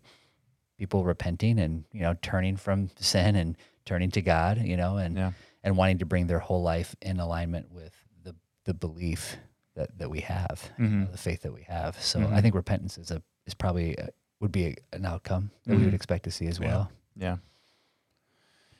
people 0.78 1.04
repenting 1.04 1.59
and, 1.59 1.85
you 1.93 2.00
know, 2.00 2.14
turning 2.23 2.57
from 2.57 2.90
sin 2.97 3.37
and 3.37 3.57
turning 3.85 4.11
to 4.11 4.23
God, 4.23 4.59
you 4.59 4.76
know, 4.76 4.97
and, 4.97 5.16
Yeah. 5.16 5.33
and 5.62 5.76
wanting 5.76 5.99
to 5.99 6.07
bring 6.07 6.26
their 6.26 6.38
whole 6.40 6.62
life 6.62 6.97
in 7.02 7.21
alignment 7.21 7.71
with 7.73 7.95
the, 8.23 8.35
the 8.64 8.75
belief 8.75 9.37
that, 9.75 9.97
that 9.99 10.11
we 10.11 10.21
have, 10.21 10.71
you 10.78 10.85
know, 10.87 11.07
Mhm. 11.07 11.12
the 11.12 11.19
faith 11.19 11.43
that 11.43 11.52
we 11.52 11.62
have. 11.62 12.00
So 12.00 12.21
Mhm. 12.21 12.33
I 12.33 12.40
think 12.40 12.54
repentance 12.54 12.99
is 12.99 13.11
a, 13.11 13.23
is 13.47 13.54
probably, 13.54 13.95
a, 13.97 14.09
would 14.40 14.52
be 14.52 14.66
a, 14.66 14.75
an 14.93 15.04
outcome 15.07 15.50
that 15.64 15.75
we 15.76 15.83
Mhm. 15.83 15.85
would 15.87 15.95
expect 15.95 16.25
to 16.25 16.31
see 16.31 16.47
as 16.47 16.59
Yeah. 16.59 16.66
well. 16.66 16.93
Yeah. 17.16 17.37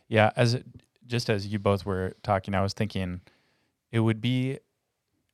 Yeah. 0.09 0.31
As 0.37 0.55
it, 0.55 0.67
just 1.07 1.29
as 1.31 1.47
you 1.47 1.59
both 1.59 1.85
were 1.85 2.15
talking, 2.23 2.55
I 2.55 2.63
was 2.63 2.73
thinking 2.75 3.21
it 3.93 4.01
would 4.01 4.21
be, 4.21 4.59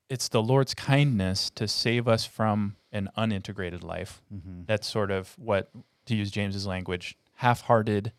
it's 0.09 0.29
the 0.29 0.43
Lord's 0.43 0.75
kindness 0.75 1.51
to 1.51 1.69
save 1.69 2.09
us 2.09 2.25
from 2.27 2.77
an 2.93 3.09
unintegrated 3.17 3.83
life. 3.85 4.21
Mm-hmm. 4.35 4.63
That's 4.67 4.87
sort 4.89 5.11
of 5.11 5.39
what, 5.39 5.71
to 6.11 6.17
use 6.17 6.31
James's 6.31 6.67
language, 6.67 7.17
half 7.37 7.63
hearted, 7.63 8.13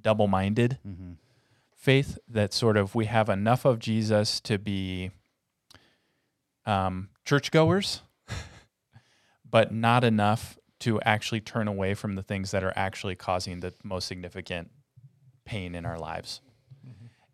double 0.00 0.26
minded 0.28 0.78
Mm-hmm. 0.86 1.12
faith 1.76 2.18
that 2.28 2.52
sort 2.52 2.76
of 2.76 2.94
we 2.94 3.04
have 3.06 3.28
enough 3.28 3.64
of 3.64 3.78
Jesus 3.78 4.40
to 4.40 4.58
be 4.58 5.10
um, 6.66 7.08
churchgoers, 7.24 8.02
but 9.50 9.72
not 9.72 10.04
enough 10.04 10.58
to 10.80 11.00
actually 11.02 11.40
turn 11.40 11.66
away 11.66 11.94
from 11.94 12.14
the 12.14 12.22
things 12.22 12.50
that 12.52 12.62
are 12.62 12.72
actually 12.76 13.16
causing 13.16 13.60
the 13.60 13.72
most 13.82 14.06
significant 14.06 14.70
pain 15.44 15.74
in 15.74 15.84
our 15.84 15.98
lives. 15.98 16.40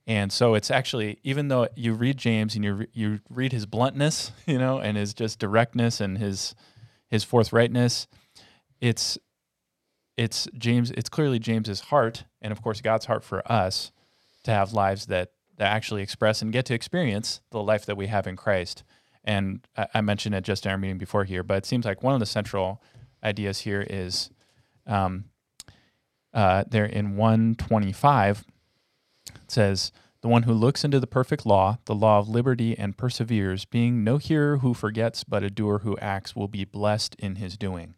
And 0.07 0.31
so 0.31 0.55
it's 0.55 0.71
actually 0.71 1.19
even 1.23 1.49
though 1.49 1.69
you 1.75 1.95
read 1.95 2.19
James 2.19 2.55
and 2.55 2.62
you 2.64 2.75
re- 2.75 2.88
you 2.93 3.21
read 3.31 3.53
his 3.53 3.64
bluntness, 3.64 4.33
you 4.47 4.59
know, 4.59 4.79
and 4.79 4.97
his 4.97 5.14
just 5.14 5.38
directness 5.38 6.00
and 6.00 6.19
his 6.19 6.55
his 7.09 7.25
forthrightness, 7.25 8.07
it's 8.81 9.17
it's 10.16 10.49
James 10.56 10.90
it's 10.92 11.09
clearly 11.09 11.38
James's 11.38 11.80
heart 11.80 12.25
and 12.40 12.52
of 12.52 12.62
course 12.62 12.80
God's 12.80 13.06
heart 13.06 13.25
for 13.25 13.40
us 13.50 13.92
to 14.44 14.50
have 14.50 14.73
lives 14.73 15.06
that 15.06 15.33
that 15.56 15.73
actually 15.73 16.02
express 16.02 16.42
and 16.42 16.52
get 16.52 16.66
to 16.66 16.75
experience 16.75 17.40
the 17.50 17.62
life 17.62 17.87
that 17.87 17.97
we 17.97 18.09
have 18.09 18.26
in 18.26 18.37
Christ. 18.37 18.83
And 19.23 19.66
I, 19.76 19.87
I 19.94 20.00
mentioned 20.00 20.35
it 20.35 20.42
just 20.42 20.66
in 20.66 20.73
our 20.73 20.78
meeting 20.78 20.99
before 20.99 21.25
here, 21.25 21.42
but 21.42 21.59
it 21.59 21.66
seems 21.66 21.85
like 21.85 22.02
one 22.02 22.14
of 22.14 22.21
the 22.21 22.26
central 22.26 22.83
ideas 23.23 23.61
here 23.61 23.87
is 23.88 24.30
um, 24.87 25.26
uh, 26.33 26.64
there 26.68 26.85
in 26.85 27.16
125 27.16 28.44
it 29.44 29.50
says, 29.50 29.92
The 30.21 30.28
one 30.28 30.44
who 30.44 30.52
looks 30.52 30.85
into 30.85 31.00
the 31.00 31.06
perfect 31.06 31.47
law, 31.47 31.78
the 31.85 31.94
law 31.94 32.18
of 32.18 32.28
liberty, 32.28 32.76
and 32.78 32.97
perseveres, 32.97 33.64
being 33.64 34.04
no 34.04 34.18
hearer 34.18 34.59
who 34.59 34.75
forgets, 34.75 35.25
but 35.25 35.42
a 35.42 35.50
doer 35.50 35.80
who 35.80 35.97
acts, 35.99 36.35
will 36.35 36.49
be 36.49 36.64
blessed 36.64 37.14
in 37.18 37.37
his 37.37 37.56
doing. 37.56 37.94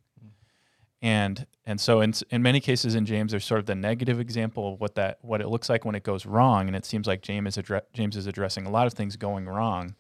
And 1.07 1.47
and 1.65 1.81
so 1.81 2.01
in 2.01 2.15
in 2.31 2.43
many 2.43 2.59
cases 2.59 2.97
in 2.97 3.07
James, 3.07 3.31
there's 3.31 3.45
sort 3.45 3.61
of 3.61 3.67
the 3.67 3.77
negative 3.77 4.19
example 4.19 4.73
of 4.73 4.81
what 4.81 4.97
that 4.97 5.19
what 5.23 5.41
it 5.41 5.47
looks 5.47 5.69
like 5.69 5.85
when 5.85 5.95
it 5.95 6.03
goes 6.03 6.27
wrong, 6.27 6.67
and 6.67 6.75
it 6.75 6.85
seems 6.85 7.07
like 7.07 7.23
James 7.23 7.57
is 7.57 7.63
addre- 7.63 7.83
James 7.93 8.17
is 8.17 8.27
addressing 8.27 8.67
a 8.67 8.71
lot 8.71 8.89
of 8.89 8.93
things 8.93 9.15
going 9.15 9.47
wrong, 9.47 9.95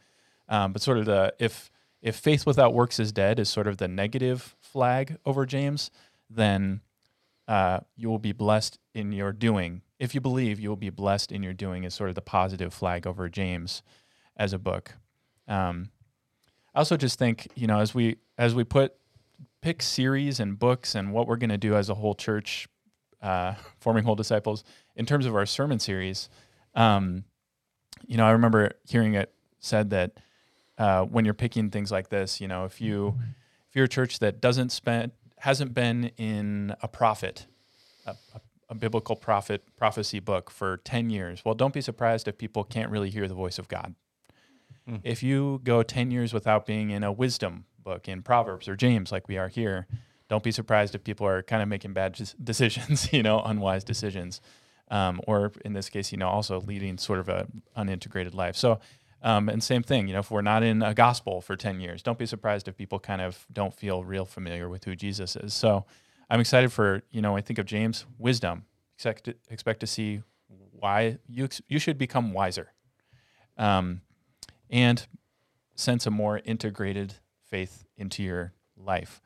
um, 0.48 0.72
but 0.72 0.82
sort 0.82 0.98
of 0.98 1.04
the 1.04 1.32
if 1.38 1.70
if 2.02 2.16
faith 2.16 2.44
without 2.44 2.74
works 2.74 2.98
is 2.98 3.12
dead 3.12 3.38
is 3.38 3.48
sort 3.48 3.68
of 3.68 3.76
the 3.76 3.86
negative 3.86 4.56
flag 4.58 5.16
over 5.24 5.46
James, 5.46 5.92
then 6.28 6.80
uh, 7.46 7.78
you 7.94 8.08
will 8.08 8.18
be 8.18 8.32
blessed 8.32 8.80
in 8.92 9.12
your 9.12 9.30
doing. 9.30 9.82
If 10.00 10.12
you 10.12 10.20
believe, 10.20 10.58
you 10.58 10.70
will 10.70 10.74
be 10.74 10.90
blessed 10.90 11.30
in 11.30 11.40
your 11.40 11.54
doing 11.54 11.84
is 11.84 11.94
sort 11.94 12.08
of 12.08 12.16
the 12.16 12.20
positive 12.20 12.74
flag 12.74 13.06
over 13.06 13.28
James 13.28 13.84
as 14.36 14.52
a 14.52 14.58
book. 14.58 14.94
Um, 15.46 15.90
I 16.74 16.80
also 16.80 16.96
just 16.96 17.16
think, 17.16 17.46
you 17.54 17.68
know, 17.68 17.78
as 17.78 17.94
we 17.94 18.16
as 18.36 18.56
we 18.56 18.64
put 18.64 18.92
pick 19.66 19.82
series 19.82 20.38
and 20.38 20.60
books 20.60 20.94
and 20.94 21.12
what 21.12 21.26
we're 21.26 21.34
going 21.34 21.50
to 21.50 21.58
do 21.58 21.74
as 21.74 21.90
a 21.90 21.94
whole 21.94 22.14
church, 22.14 22.68
uh, 23.20 23.52
forming 23.80 24.04
whole 24.04 24.14
disciples 24.14 24.62
in 24.94 25.04
terms 25.04 25.26
of 25.26 25.34
our 25.34 25.44
sermon 25.44 25.80
series, 25.80 26.28
um, 26.76 27.24
you 28.06 28.16
know, 28.16 28.24
I 28.24 28.30
remember 28.30 28.70
hearing 28.88 29.14
it 29.14 29.34
said 29.58 29.90
that 29.90 30.20
uh, 30.78 31.02
when 31.02 31.24
you're 31.24 31.34
picking 31.34 31.70
things 31.70 31.90
like 31.90 32.10
this, 32.10 32.40
you 32.40 32.46
know, 32.46 32.64
if 32.64 32.80
you 32.80 33.16
if 33.68 33.74
you're 33.74 33.86
a 33.86 33.88
church 33.88 34.20
that 34.20 34.40
doesn't 34.40 34.70
spend 34.70 35.10
hasn't 35.38 35.74
been 35.74 36.12
in 36.16 36.76
a 36.80 36.86
prophet, 36.86 37.46
a, 38.06 38.10
a, 38.10 38.40
a 38.68 38.74
biblical 38.76 39.16
prophet 39.16 39.64
prophecy 39.76 40.20
book 40.20 40.48
for 40.48 40.76
ten 40.76 41.10
years, 41.10 41.44
well, 41.44 41.54
don't 41.54 41.74
be 41.74 41.80
surprised 41.80 42.28
if 42.28 42.38
people 42.38 42.62
can't 42.62 42.88
really 42.88 43.10
hear 43.10 43.26
the 43.26 43.34
voice 43.34 43.58
of 43.58 43.66
God. 43.66 43.96
Mm. 44.88 45.00
If 45.02 45.24
you 45.24 45.60
go 45.64 45.82
ten 45.82 46.12
years 46.12 46.32
without 46.32 46.66
being 46.66 46.90
in 46.90 47.02
a 47.02 47.10
wisdom 47.10 47.64
book 47.86 48.08
in 48.08 48.20
Proverbs 48.20 48.68
or 48.68 48.76
James, 48.76 49.12
like 49.12 49.28
we 49.28 49.38
are 49.38 49.48
here, 49.48 49.86
don't 50.28 50.42
be 50.42 50.50
surprised 50.50 50.94
if 50.96 51.04
people 51.04 51.26
are 51.26 51.42
kind 51.42 51.62
of 51.62 51.68
making 51.68 51.92
bad 51.92 52.12
decisions, 52.44 53.12
you 53.12 53.22
know, 53.22 53.40
unwise 53.40 53.84
decisions, 53.84 54.40
um, 54.90 55.20
or 55.26 55.52
in 55.64 55.72
this 55.72 55.88
case, 55.88 56.12
you 56.12 56.18
know, 56.18 56.28
also 56.28 56.60
leading 56.60 56.98
sort 56.98 57.20
of 57.20 57.28
a 57.28 57.46
unintegrated 57.76 58.34
life. 58.34 58.56
So, 58.56 58.80
um, 59.22 59.48
and 59.48 59.62
same 59.62 59.82
thing, 59.82 60.08
you 60.08 60.12
know, 60.12 60.20
if 60.20 60.30
we're 60.30 60.42
not 60.42 60.62
in 60.62 60.82
a 60.82 60.92
gospel 60.92 61.40
for 61.40 61.56
ten 61.56 61.80
years, 61.80 62.02
don't 62.02 62.18
be 62.18 62.26
surprised 62.26 62.68
if 62.68 62.76
people 62.76 62.98
kind 62.98 63.22
of 63.22 63.46
don't 63.52 63.72
feel 63.72 64.04
real 64.04 64.26
familiar 64.26 64.68
with 64.68 64.84
who 64.84 64.94
Jesus 64.94 65.36
is. 65.36 65.54
So, 65.54 65.86
I'm 66.28 66.40
excited 66.40 66.72
for 66.72 67.02
you 67.10 67.22
know, 67.22 67.36
I 67.36 67.40
think 67.40 67.58
of 67.58 67.66
James, 67.66 68.04
wisdom. 68.18 68.64
Expect 68.96 69.24
to, 69.24 69.34
expect 69.48 69.80
to 69.80 69.86
see 69.86 70.22
why 70.72 71.18
you 71.28 71.48
you 71.68 71.78
should 71.78 71.98
become 71.98 72.32
wiser, 72.32 72.72
um, 73.56 74.00
and 74.70 75.06
sense 75.74 76.06
a 76.06 76.10
more 76.10 76.40
integrated 76.44 77.14
faith 77.56 77.86
into 77.96 78.22
your 78.22 78.52
life. 78.76 79.20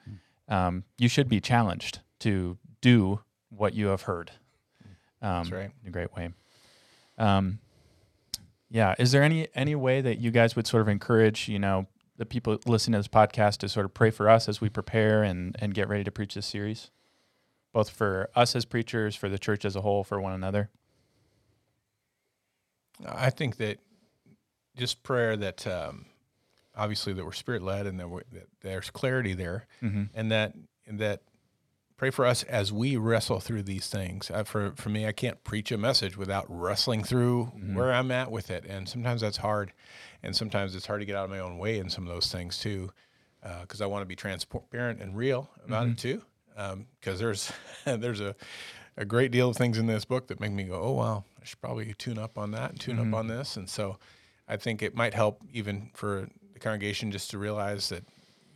Um, 0.49 0.85
you 0.99 1.09
should 1.09 1.29
be 1.29 1.41
challenged 1.41 2.01
to 2.21 2.59
do 2.81 3.21
what 3.49 3.75
you 3.75 3.89
have 3.89 4.03
heard. 4.03 4.31
Um, 5.21 5.43
That's 5.43 5.51
right. 5.51 5.71
In 5.83 5.89
a 5.89 5.91
great 5.91 6.15
way. 6.15 6.31
Um, 7.19 7.59
yeah. 8.71 8.95
Is 8.99 9.11
there 9.13 9.23
any 9.23 9.49
any 9.55 9.75
way 9.75 10.01
that 10.01 10.19
you 10.19 10.31
guys 10.31 10.55
would 10.55 10.67
sort 10.67 10.83
of 10.83 10.89
encourage, 10.89 11.49
you 11.49 11.59
know, 11.59 11.87
the 12.17 12.27
people 12.27 12.59
listening 12.67 12.93
to 12.93 12.99
this 13.01 13.09
podcast 13.09 13.59
to 13.59 13.69
sort 13.69 13.85
of 13.87 13.95
pray 13.95 14.11
for 14.11 14.29
us 14.29 14.49
as 14.49 14.61
we 14.61 14.69
prepare 14.69 15.23
and 15.23 15.57
and 15.59 15.75
get 15.75 15.89
ready 15.89 16.05
to 16.05 16.11
preach 16.11 16.35
this 16.35 16.47
series, 16.47 16.91
both 17.73 17.91
for 17.91 18.31
us 18.37 18.55
as 18.55 18.65
preachers, 18.65 19.17
for 19.17 19.29
the 19.29 19.39
church 19.39 19.65
as 19.65 19.75
a 19.75 19.81
whole, 19.81 20.05
for 20.05 20.21
one 20.21 20.33
another? 20.33 20.71
I 23.05 23.31
think 23.31 23.57
that 23.57 23.79
just 24.77 25.03
prayer 25.03 25.37
that 25.37 25.67
um, 25.67 26.07
obviously 26.81 27.13
that 27.13 27.25
we're 27.25 27.33
spirit 27.33 27.63
led 27.63 27.87
and 27.87 27.99
that, 28.01 28.09
that 28.33 28.49
there's 28.63 28.91
clarity 28.91 29.35
there, 29.35 29.67
Mm-hmm. 29.83 30.05
and 30.15 30.31
that 30.33 30.55
and 30.87 30.99
that 30.99 31.21
pray 31.97 32.11
for 32.11 32.25
us 32.25 32.43
as 32.45 32.73
we 32.73 32.97
wrestle 32.97 33.41
through 33.41 33.63
these 33.63 33.87
things. 33.89 34.31
Uh, 34.31 34.43
for 34.45 34.73
for 34.77 34.89
me, 34.89 35.07
I 35.07 35.13
can't 35.13 35.43
preach 35.45 35.71
a 35.71 35.77
message 35.79 36.17
without 36.17 36.47
wrestling 36.49 37.05
through 37.05 37.45
where 37.75 37.93
I'm 37.93 38.11
at 38.11 38.31
with 38.31 38.51
it, 38.51 38.65
and 38.65 38.89
sometimes 38.89 39.21
that's 39.21 39.37
hard, 39.39 39.73
and 40.23 40.35
sometimes 40.35 40.75
it's 40.75 40.87
hard 40.87 41.01
to 41.03 41.07
get 41.07 41.15
out 41.17 41.25
of 41.25 41.31
my 41.31 41.39
own 41.41 41.59
way 41.59 41.79
in 41.79 41.91
some 41.91 42.07
of 42.07 42.13
those 42.13 42.33
things 42.33 42.59
too, 42.59 42.91
because 43.63 43.81
I 43.81 43.87
want 43.87 44.03
to 44.03 44.07
be 44.07 44.17
transparent 44.17 45.01
and 45.03 45.17
real 45.17 45.51
about 45.67 45.89
it 45.89 45.99
too. 45.99 46.23
Because 47.01 47.19
there's 47.19 47.53
there's 47.85 48.21
a 48.21 48.35
a 48.97 49.05
great 49.05 49.31
deal 49.31 49.49
of 49.51 49.57
things 49.57 49.79
in 49.79 49.87
this 49.87 50.05
book 50.05 50.27
that 50.29 50.41
make 50.41 50.53
me 50.53 50.65
go, 50.65 50.81
oh 50.83 50.93
wow, 50.93 51.25
I 51.41 51.45
should 51.45 51.61
probably 51.61 51.95
tune 51.95 52.19
up 52.19 52.37
on 52.37 52.51
that 52.53 52.71
and 52.71 52.81
tune 52.81 52.99
up 52.99 53.15
on 53.15 53.29
this, 53.29 53.57
and 53.57 53.69
so 53.69 53.99
I 54.49 54.57
think 54.57 54.83
it 54.83 54.95
might 54.95 55.15
help 55.15 55.43
even 55.53 55.91
for 55.95 56.29
the 56.61 56.65
congregation 56.65 57.11
just 57.11 57.31
to 57.31 57.39
realize 57.39 57.89
that 57.89 58.05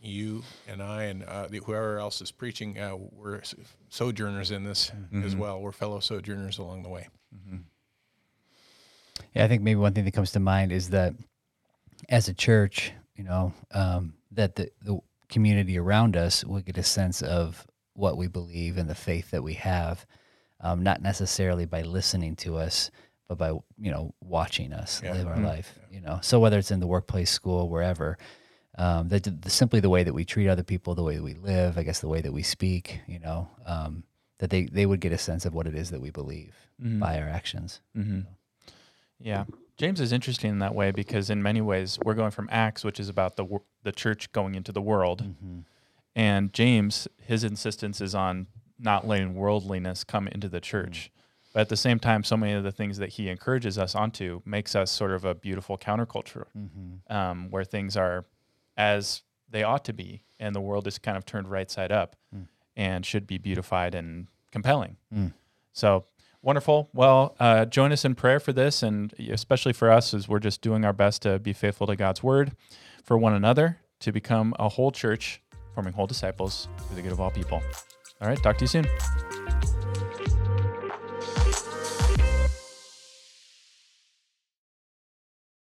you 0.01 0.43
and 0.67 0.81
I 0.81 1.03
and 1.03 1.23
uh, 1.23 1.47
the, 1.47 1.59
whoever 1.59 1.97
else 1.97 2.21
is 2.21 2.31
preaching, 2.31 2.79
uh, 2.79 2.95
we're 2.95 3.41
sojourners 3.89 4.51
in 4.51 4.63
this 4.63 4.91
as 5.23 5.35
well. 5.35 5.59
We're 5.59 5.71
fellow 5.71 5.99
sojourners 5.99 6.59
along 6.59 6.83
the 6.83 6.89
way. 6.89 7.07
Yeah, 9.33 9.45
I 9.45 9.47
think 9.47 9.63
maybe 9.63 9.79
one 9.79 9.93
thing 9.93 10.05
that 10.05 10.13
comes 10.13 10.31
to 10.31 10.39
mind 10.39 10.71
is 10.71 10.89
that 10.91 11.13
as 12.09 12.27
a 12.27 12.33
church, 12.33 12.93
you 13.15 13.23
know, 13.23 13.53
um, 13.71 14.13
that 14.31 14.55
the, 14.55 14.69
the 14.81 14.99
community 15.29 15.77
around 15.77 16.15
us 16.15 16.43
will 16.43 16.61
get 16.61 16.77
a 16.77 16.83
sense 16.83 17.21
of 17.21 17.65
what 17.93 18.17
we 18.17 18.27
believe 18.27 18.77
and 18.77 18.89
the 18.89 18.95
faith 18.95 19.31
that 19.31 19.43
we 19.43 19.53
have, 19.53 20.05
um, 20.61 20.83
not 20.83 21.01
necessarily 21.01 21.65
by 21.65 21.81
listening 21.81 22.35
to 22.35 22.57
us, 22.57 22.91
but 23.27 23.37
by 23.37 23.49
you 23.49 23.91
know 23.91 24.13
watching 24.21 24.73
us 24.73 25.01
Yeah. 25.03 25.13
live 25.13 25.27
our 25.27 25.37
life. 25.39 25.77
You 25.91 26.01
know, 26.01 26.19
so 26.21 26.39
whether 26.39 26.57
it's 26.57 26.71
in 26.71 26.79
the 26.79 26.87
workplace, 26.87 27.31
school, 27.31 27.69
wherever, 27.69 28.17
um, 28.77 29.07
that 29.09 29.23
the, 29.41 29.49
simply 29.49 29.79
the 29.79 29.89
way 29.89 30.03
that 30.03 30.13
we 30.13 30.25
treat 30.25 30.47
other 30.49 30.63
people, 30.63 30.95
the 30.95 31.03
way 31.03 31.15
that 31.15 31.23
we 31.23 31.33
live, 31.35 31.77
I 31.77 31.83
guess 31.83 31.99
the 32.01 32.07
way 32.09 32.21
that 32.21 32.33
we 32.33 32.43
speak, 32.43 32.99
you 33.07 33.19
know, 33.19 33.49
um, 33.65 34.03
that 34.39 34.49
they 34.49 34.65
they 34.65 34.85
would 34.85 34.99
get 34.99 35.11
a 35.13 35.17
sense 35.17 35.45
of 35.45 35.53
what 35.53 35.67
it 35.67 35.75
is 35.75 35.91
that 35.91 36.01
we 36.01 36.11
believe 36.11 36.53
by 36.79 37.19
our 37.19 37.27
actions. 37.29 37.79
Mm-hmm. 37.97 38.21
Yeah, 39.19 39.45
James 39.77 40.01
is 40.01 40.11
interesting 40.11 40.51
in 40.51 40.59
that 40.59 40.75
way 40.75 40.91
because 40.91 41.29
in 41.29 41.41
many 41.41 41.61
ways 41.61 41.97
we're 42.03 42.15
going 42.15 42.31
from 42.31 42.49
Acts, 42.51 42.83
which 42.83 42.99
is 42.99 43.07
about 43.09 43.37
the 43.37 43.45
the 43.83 43.91
church 43.93 44.31
going 44.33 44.55
into 44.55 44.71
the 44.73 44.81
world, 44.81 45.23
and 46.15 46.51
James 46.53 47.07
his 47.25 47.43
insistence 47.43 48.01
is 48.01 48.13
on 48.13 48.47
not 48.77 49.07
letting 49.07 49.35
worldliness 49.35 50.03
come 50.03 50.27
into 50.27 50.49
the 50.49 50.59
church. 50.59 51.11
But 51.55 51.61
at 51.61 51.69
the 51.69 51.77
same 51.77 51.99
time, 51.99 52.25
so 52.25 52.35
many 52.35 52.51
of 52.51 52.65
the 52.65 52.71
things 52.73 52.97
that 52.97 53.11
he 53.11 53.29
encourages 53.29 53.77
us 53.77 53.95
onto 53.95 54.41
makes 54.43 54.75
us 54.75 54.91
sort 54.91 55.11
of 55.11 55.23
a 55.23 55.33
beautiful 55.33 55.77
counterculture, 55.77 56.47
um, 57.09 57.49
where 57.49 57.63
things 57.63 57.95
are 57.95 58.25
as 58.75 59.21
they 59.49 59.63
ought 59.63 59.85
to 59.85 59.93
be, 59.93 60.21
and 60.37 60.53
the 60.53 60.59
world 60.59 60.85
is 60.85 60.97
kind 60.97 61.15
of 61.15 61.25
turned 61.25 61.49
right 61.49 61.71
side 61.71 61.93
up, 61.93 62.17
and 62.75 63.05
should 63.05 63.25
be 63.25 63.37
beautified 63.37 63.95
and 63.95 64.27
compelling. 64.51 64.97
So 65.71 66.03
wonderful. 66.41 66.89
Well, 66.93 67.37
uh, 67.39 67.63
join 67.63 67.93
us 67.93 68.03
in 68.03 68.15
prayer 68.15 68.41
for 68.41 68.51
this, 68.51 68.83
and 68.83 69.13
especially 69.17 69.71
for 69.71 69.89
us, 69.89 70.13
as 70.13 70.27
we're 70.27 70.39
just 70.39 70.59
doing 70.61 70.83
our 70.83 70.91
best 70.91 71.21
to 71.21 71.39
be 71.39 71.53
faithful 71.53 71.87
to 71.87 71.95
God's 71.95 72.21
word 72.21 72.51
for 73.01 73.17
one 73.17 73.31
another, 73.31 73.77
to 74.01 74.11
become 74.11 74.53
a 74.59 74.67
whole 74.67 74.91
church, 74.91 75.41
forming 75.73 75.93
whole 75.93 76.05
disciples 76.05 76.67
for 76.89 76.95
the 76.95 77.01
good 77.01 77.13
of 77.13 77.21
all 77.21 77.31
people. 77.31 77.63
All 78.19 78.27
right, 78.27 78.43
talk 78.43 78.57
to 78.57 78.65
you 78.65 78.67
soon. 78.67 79.54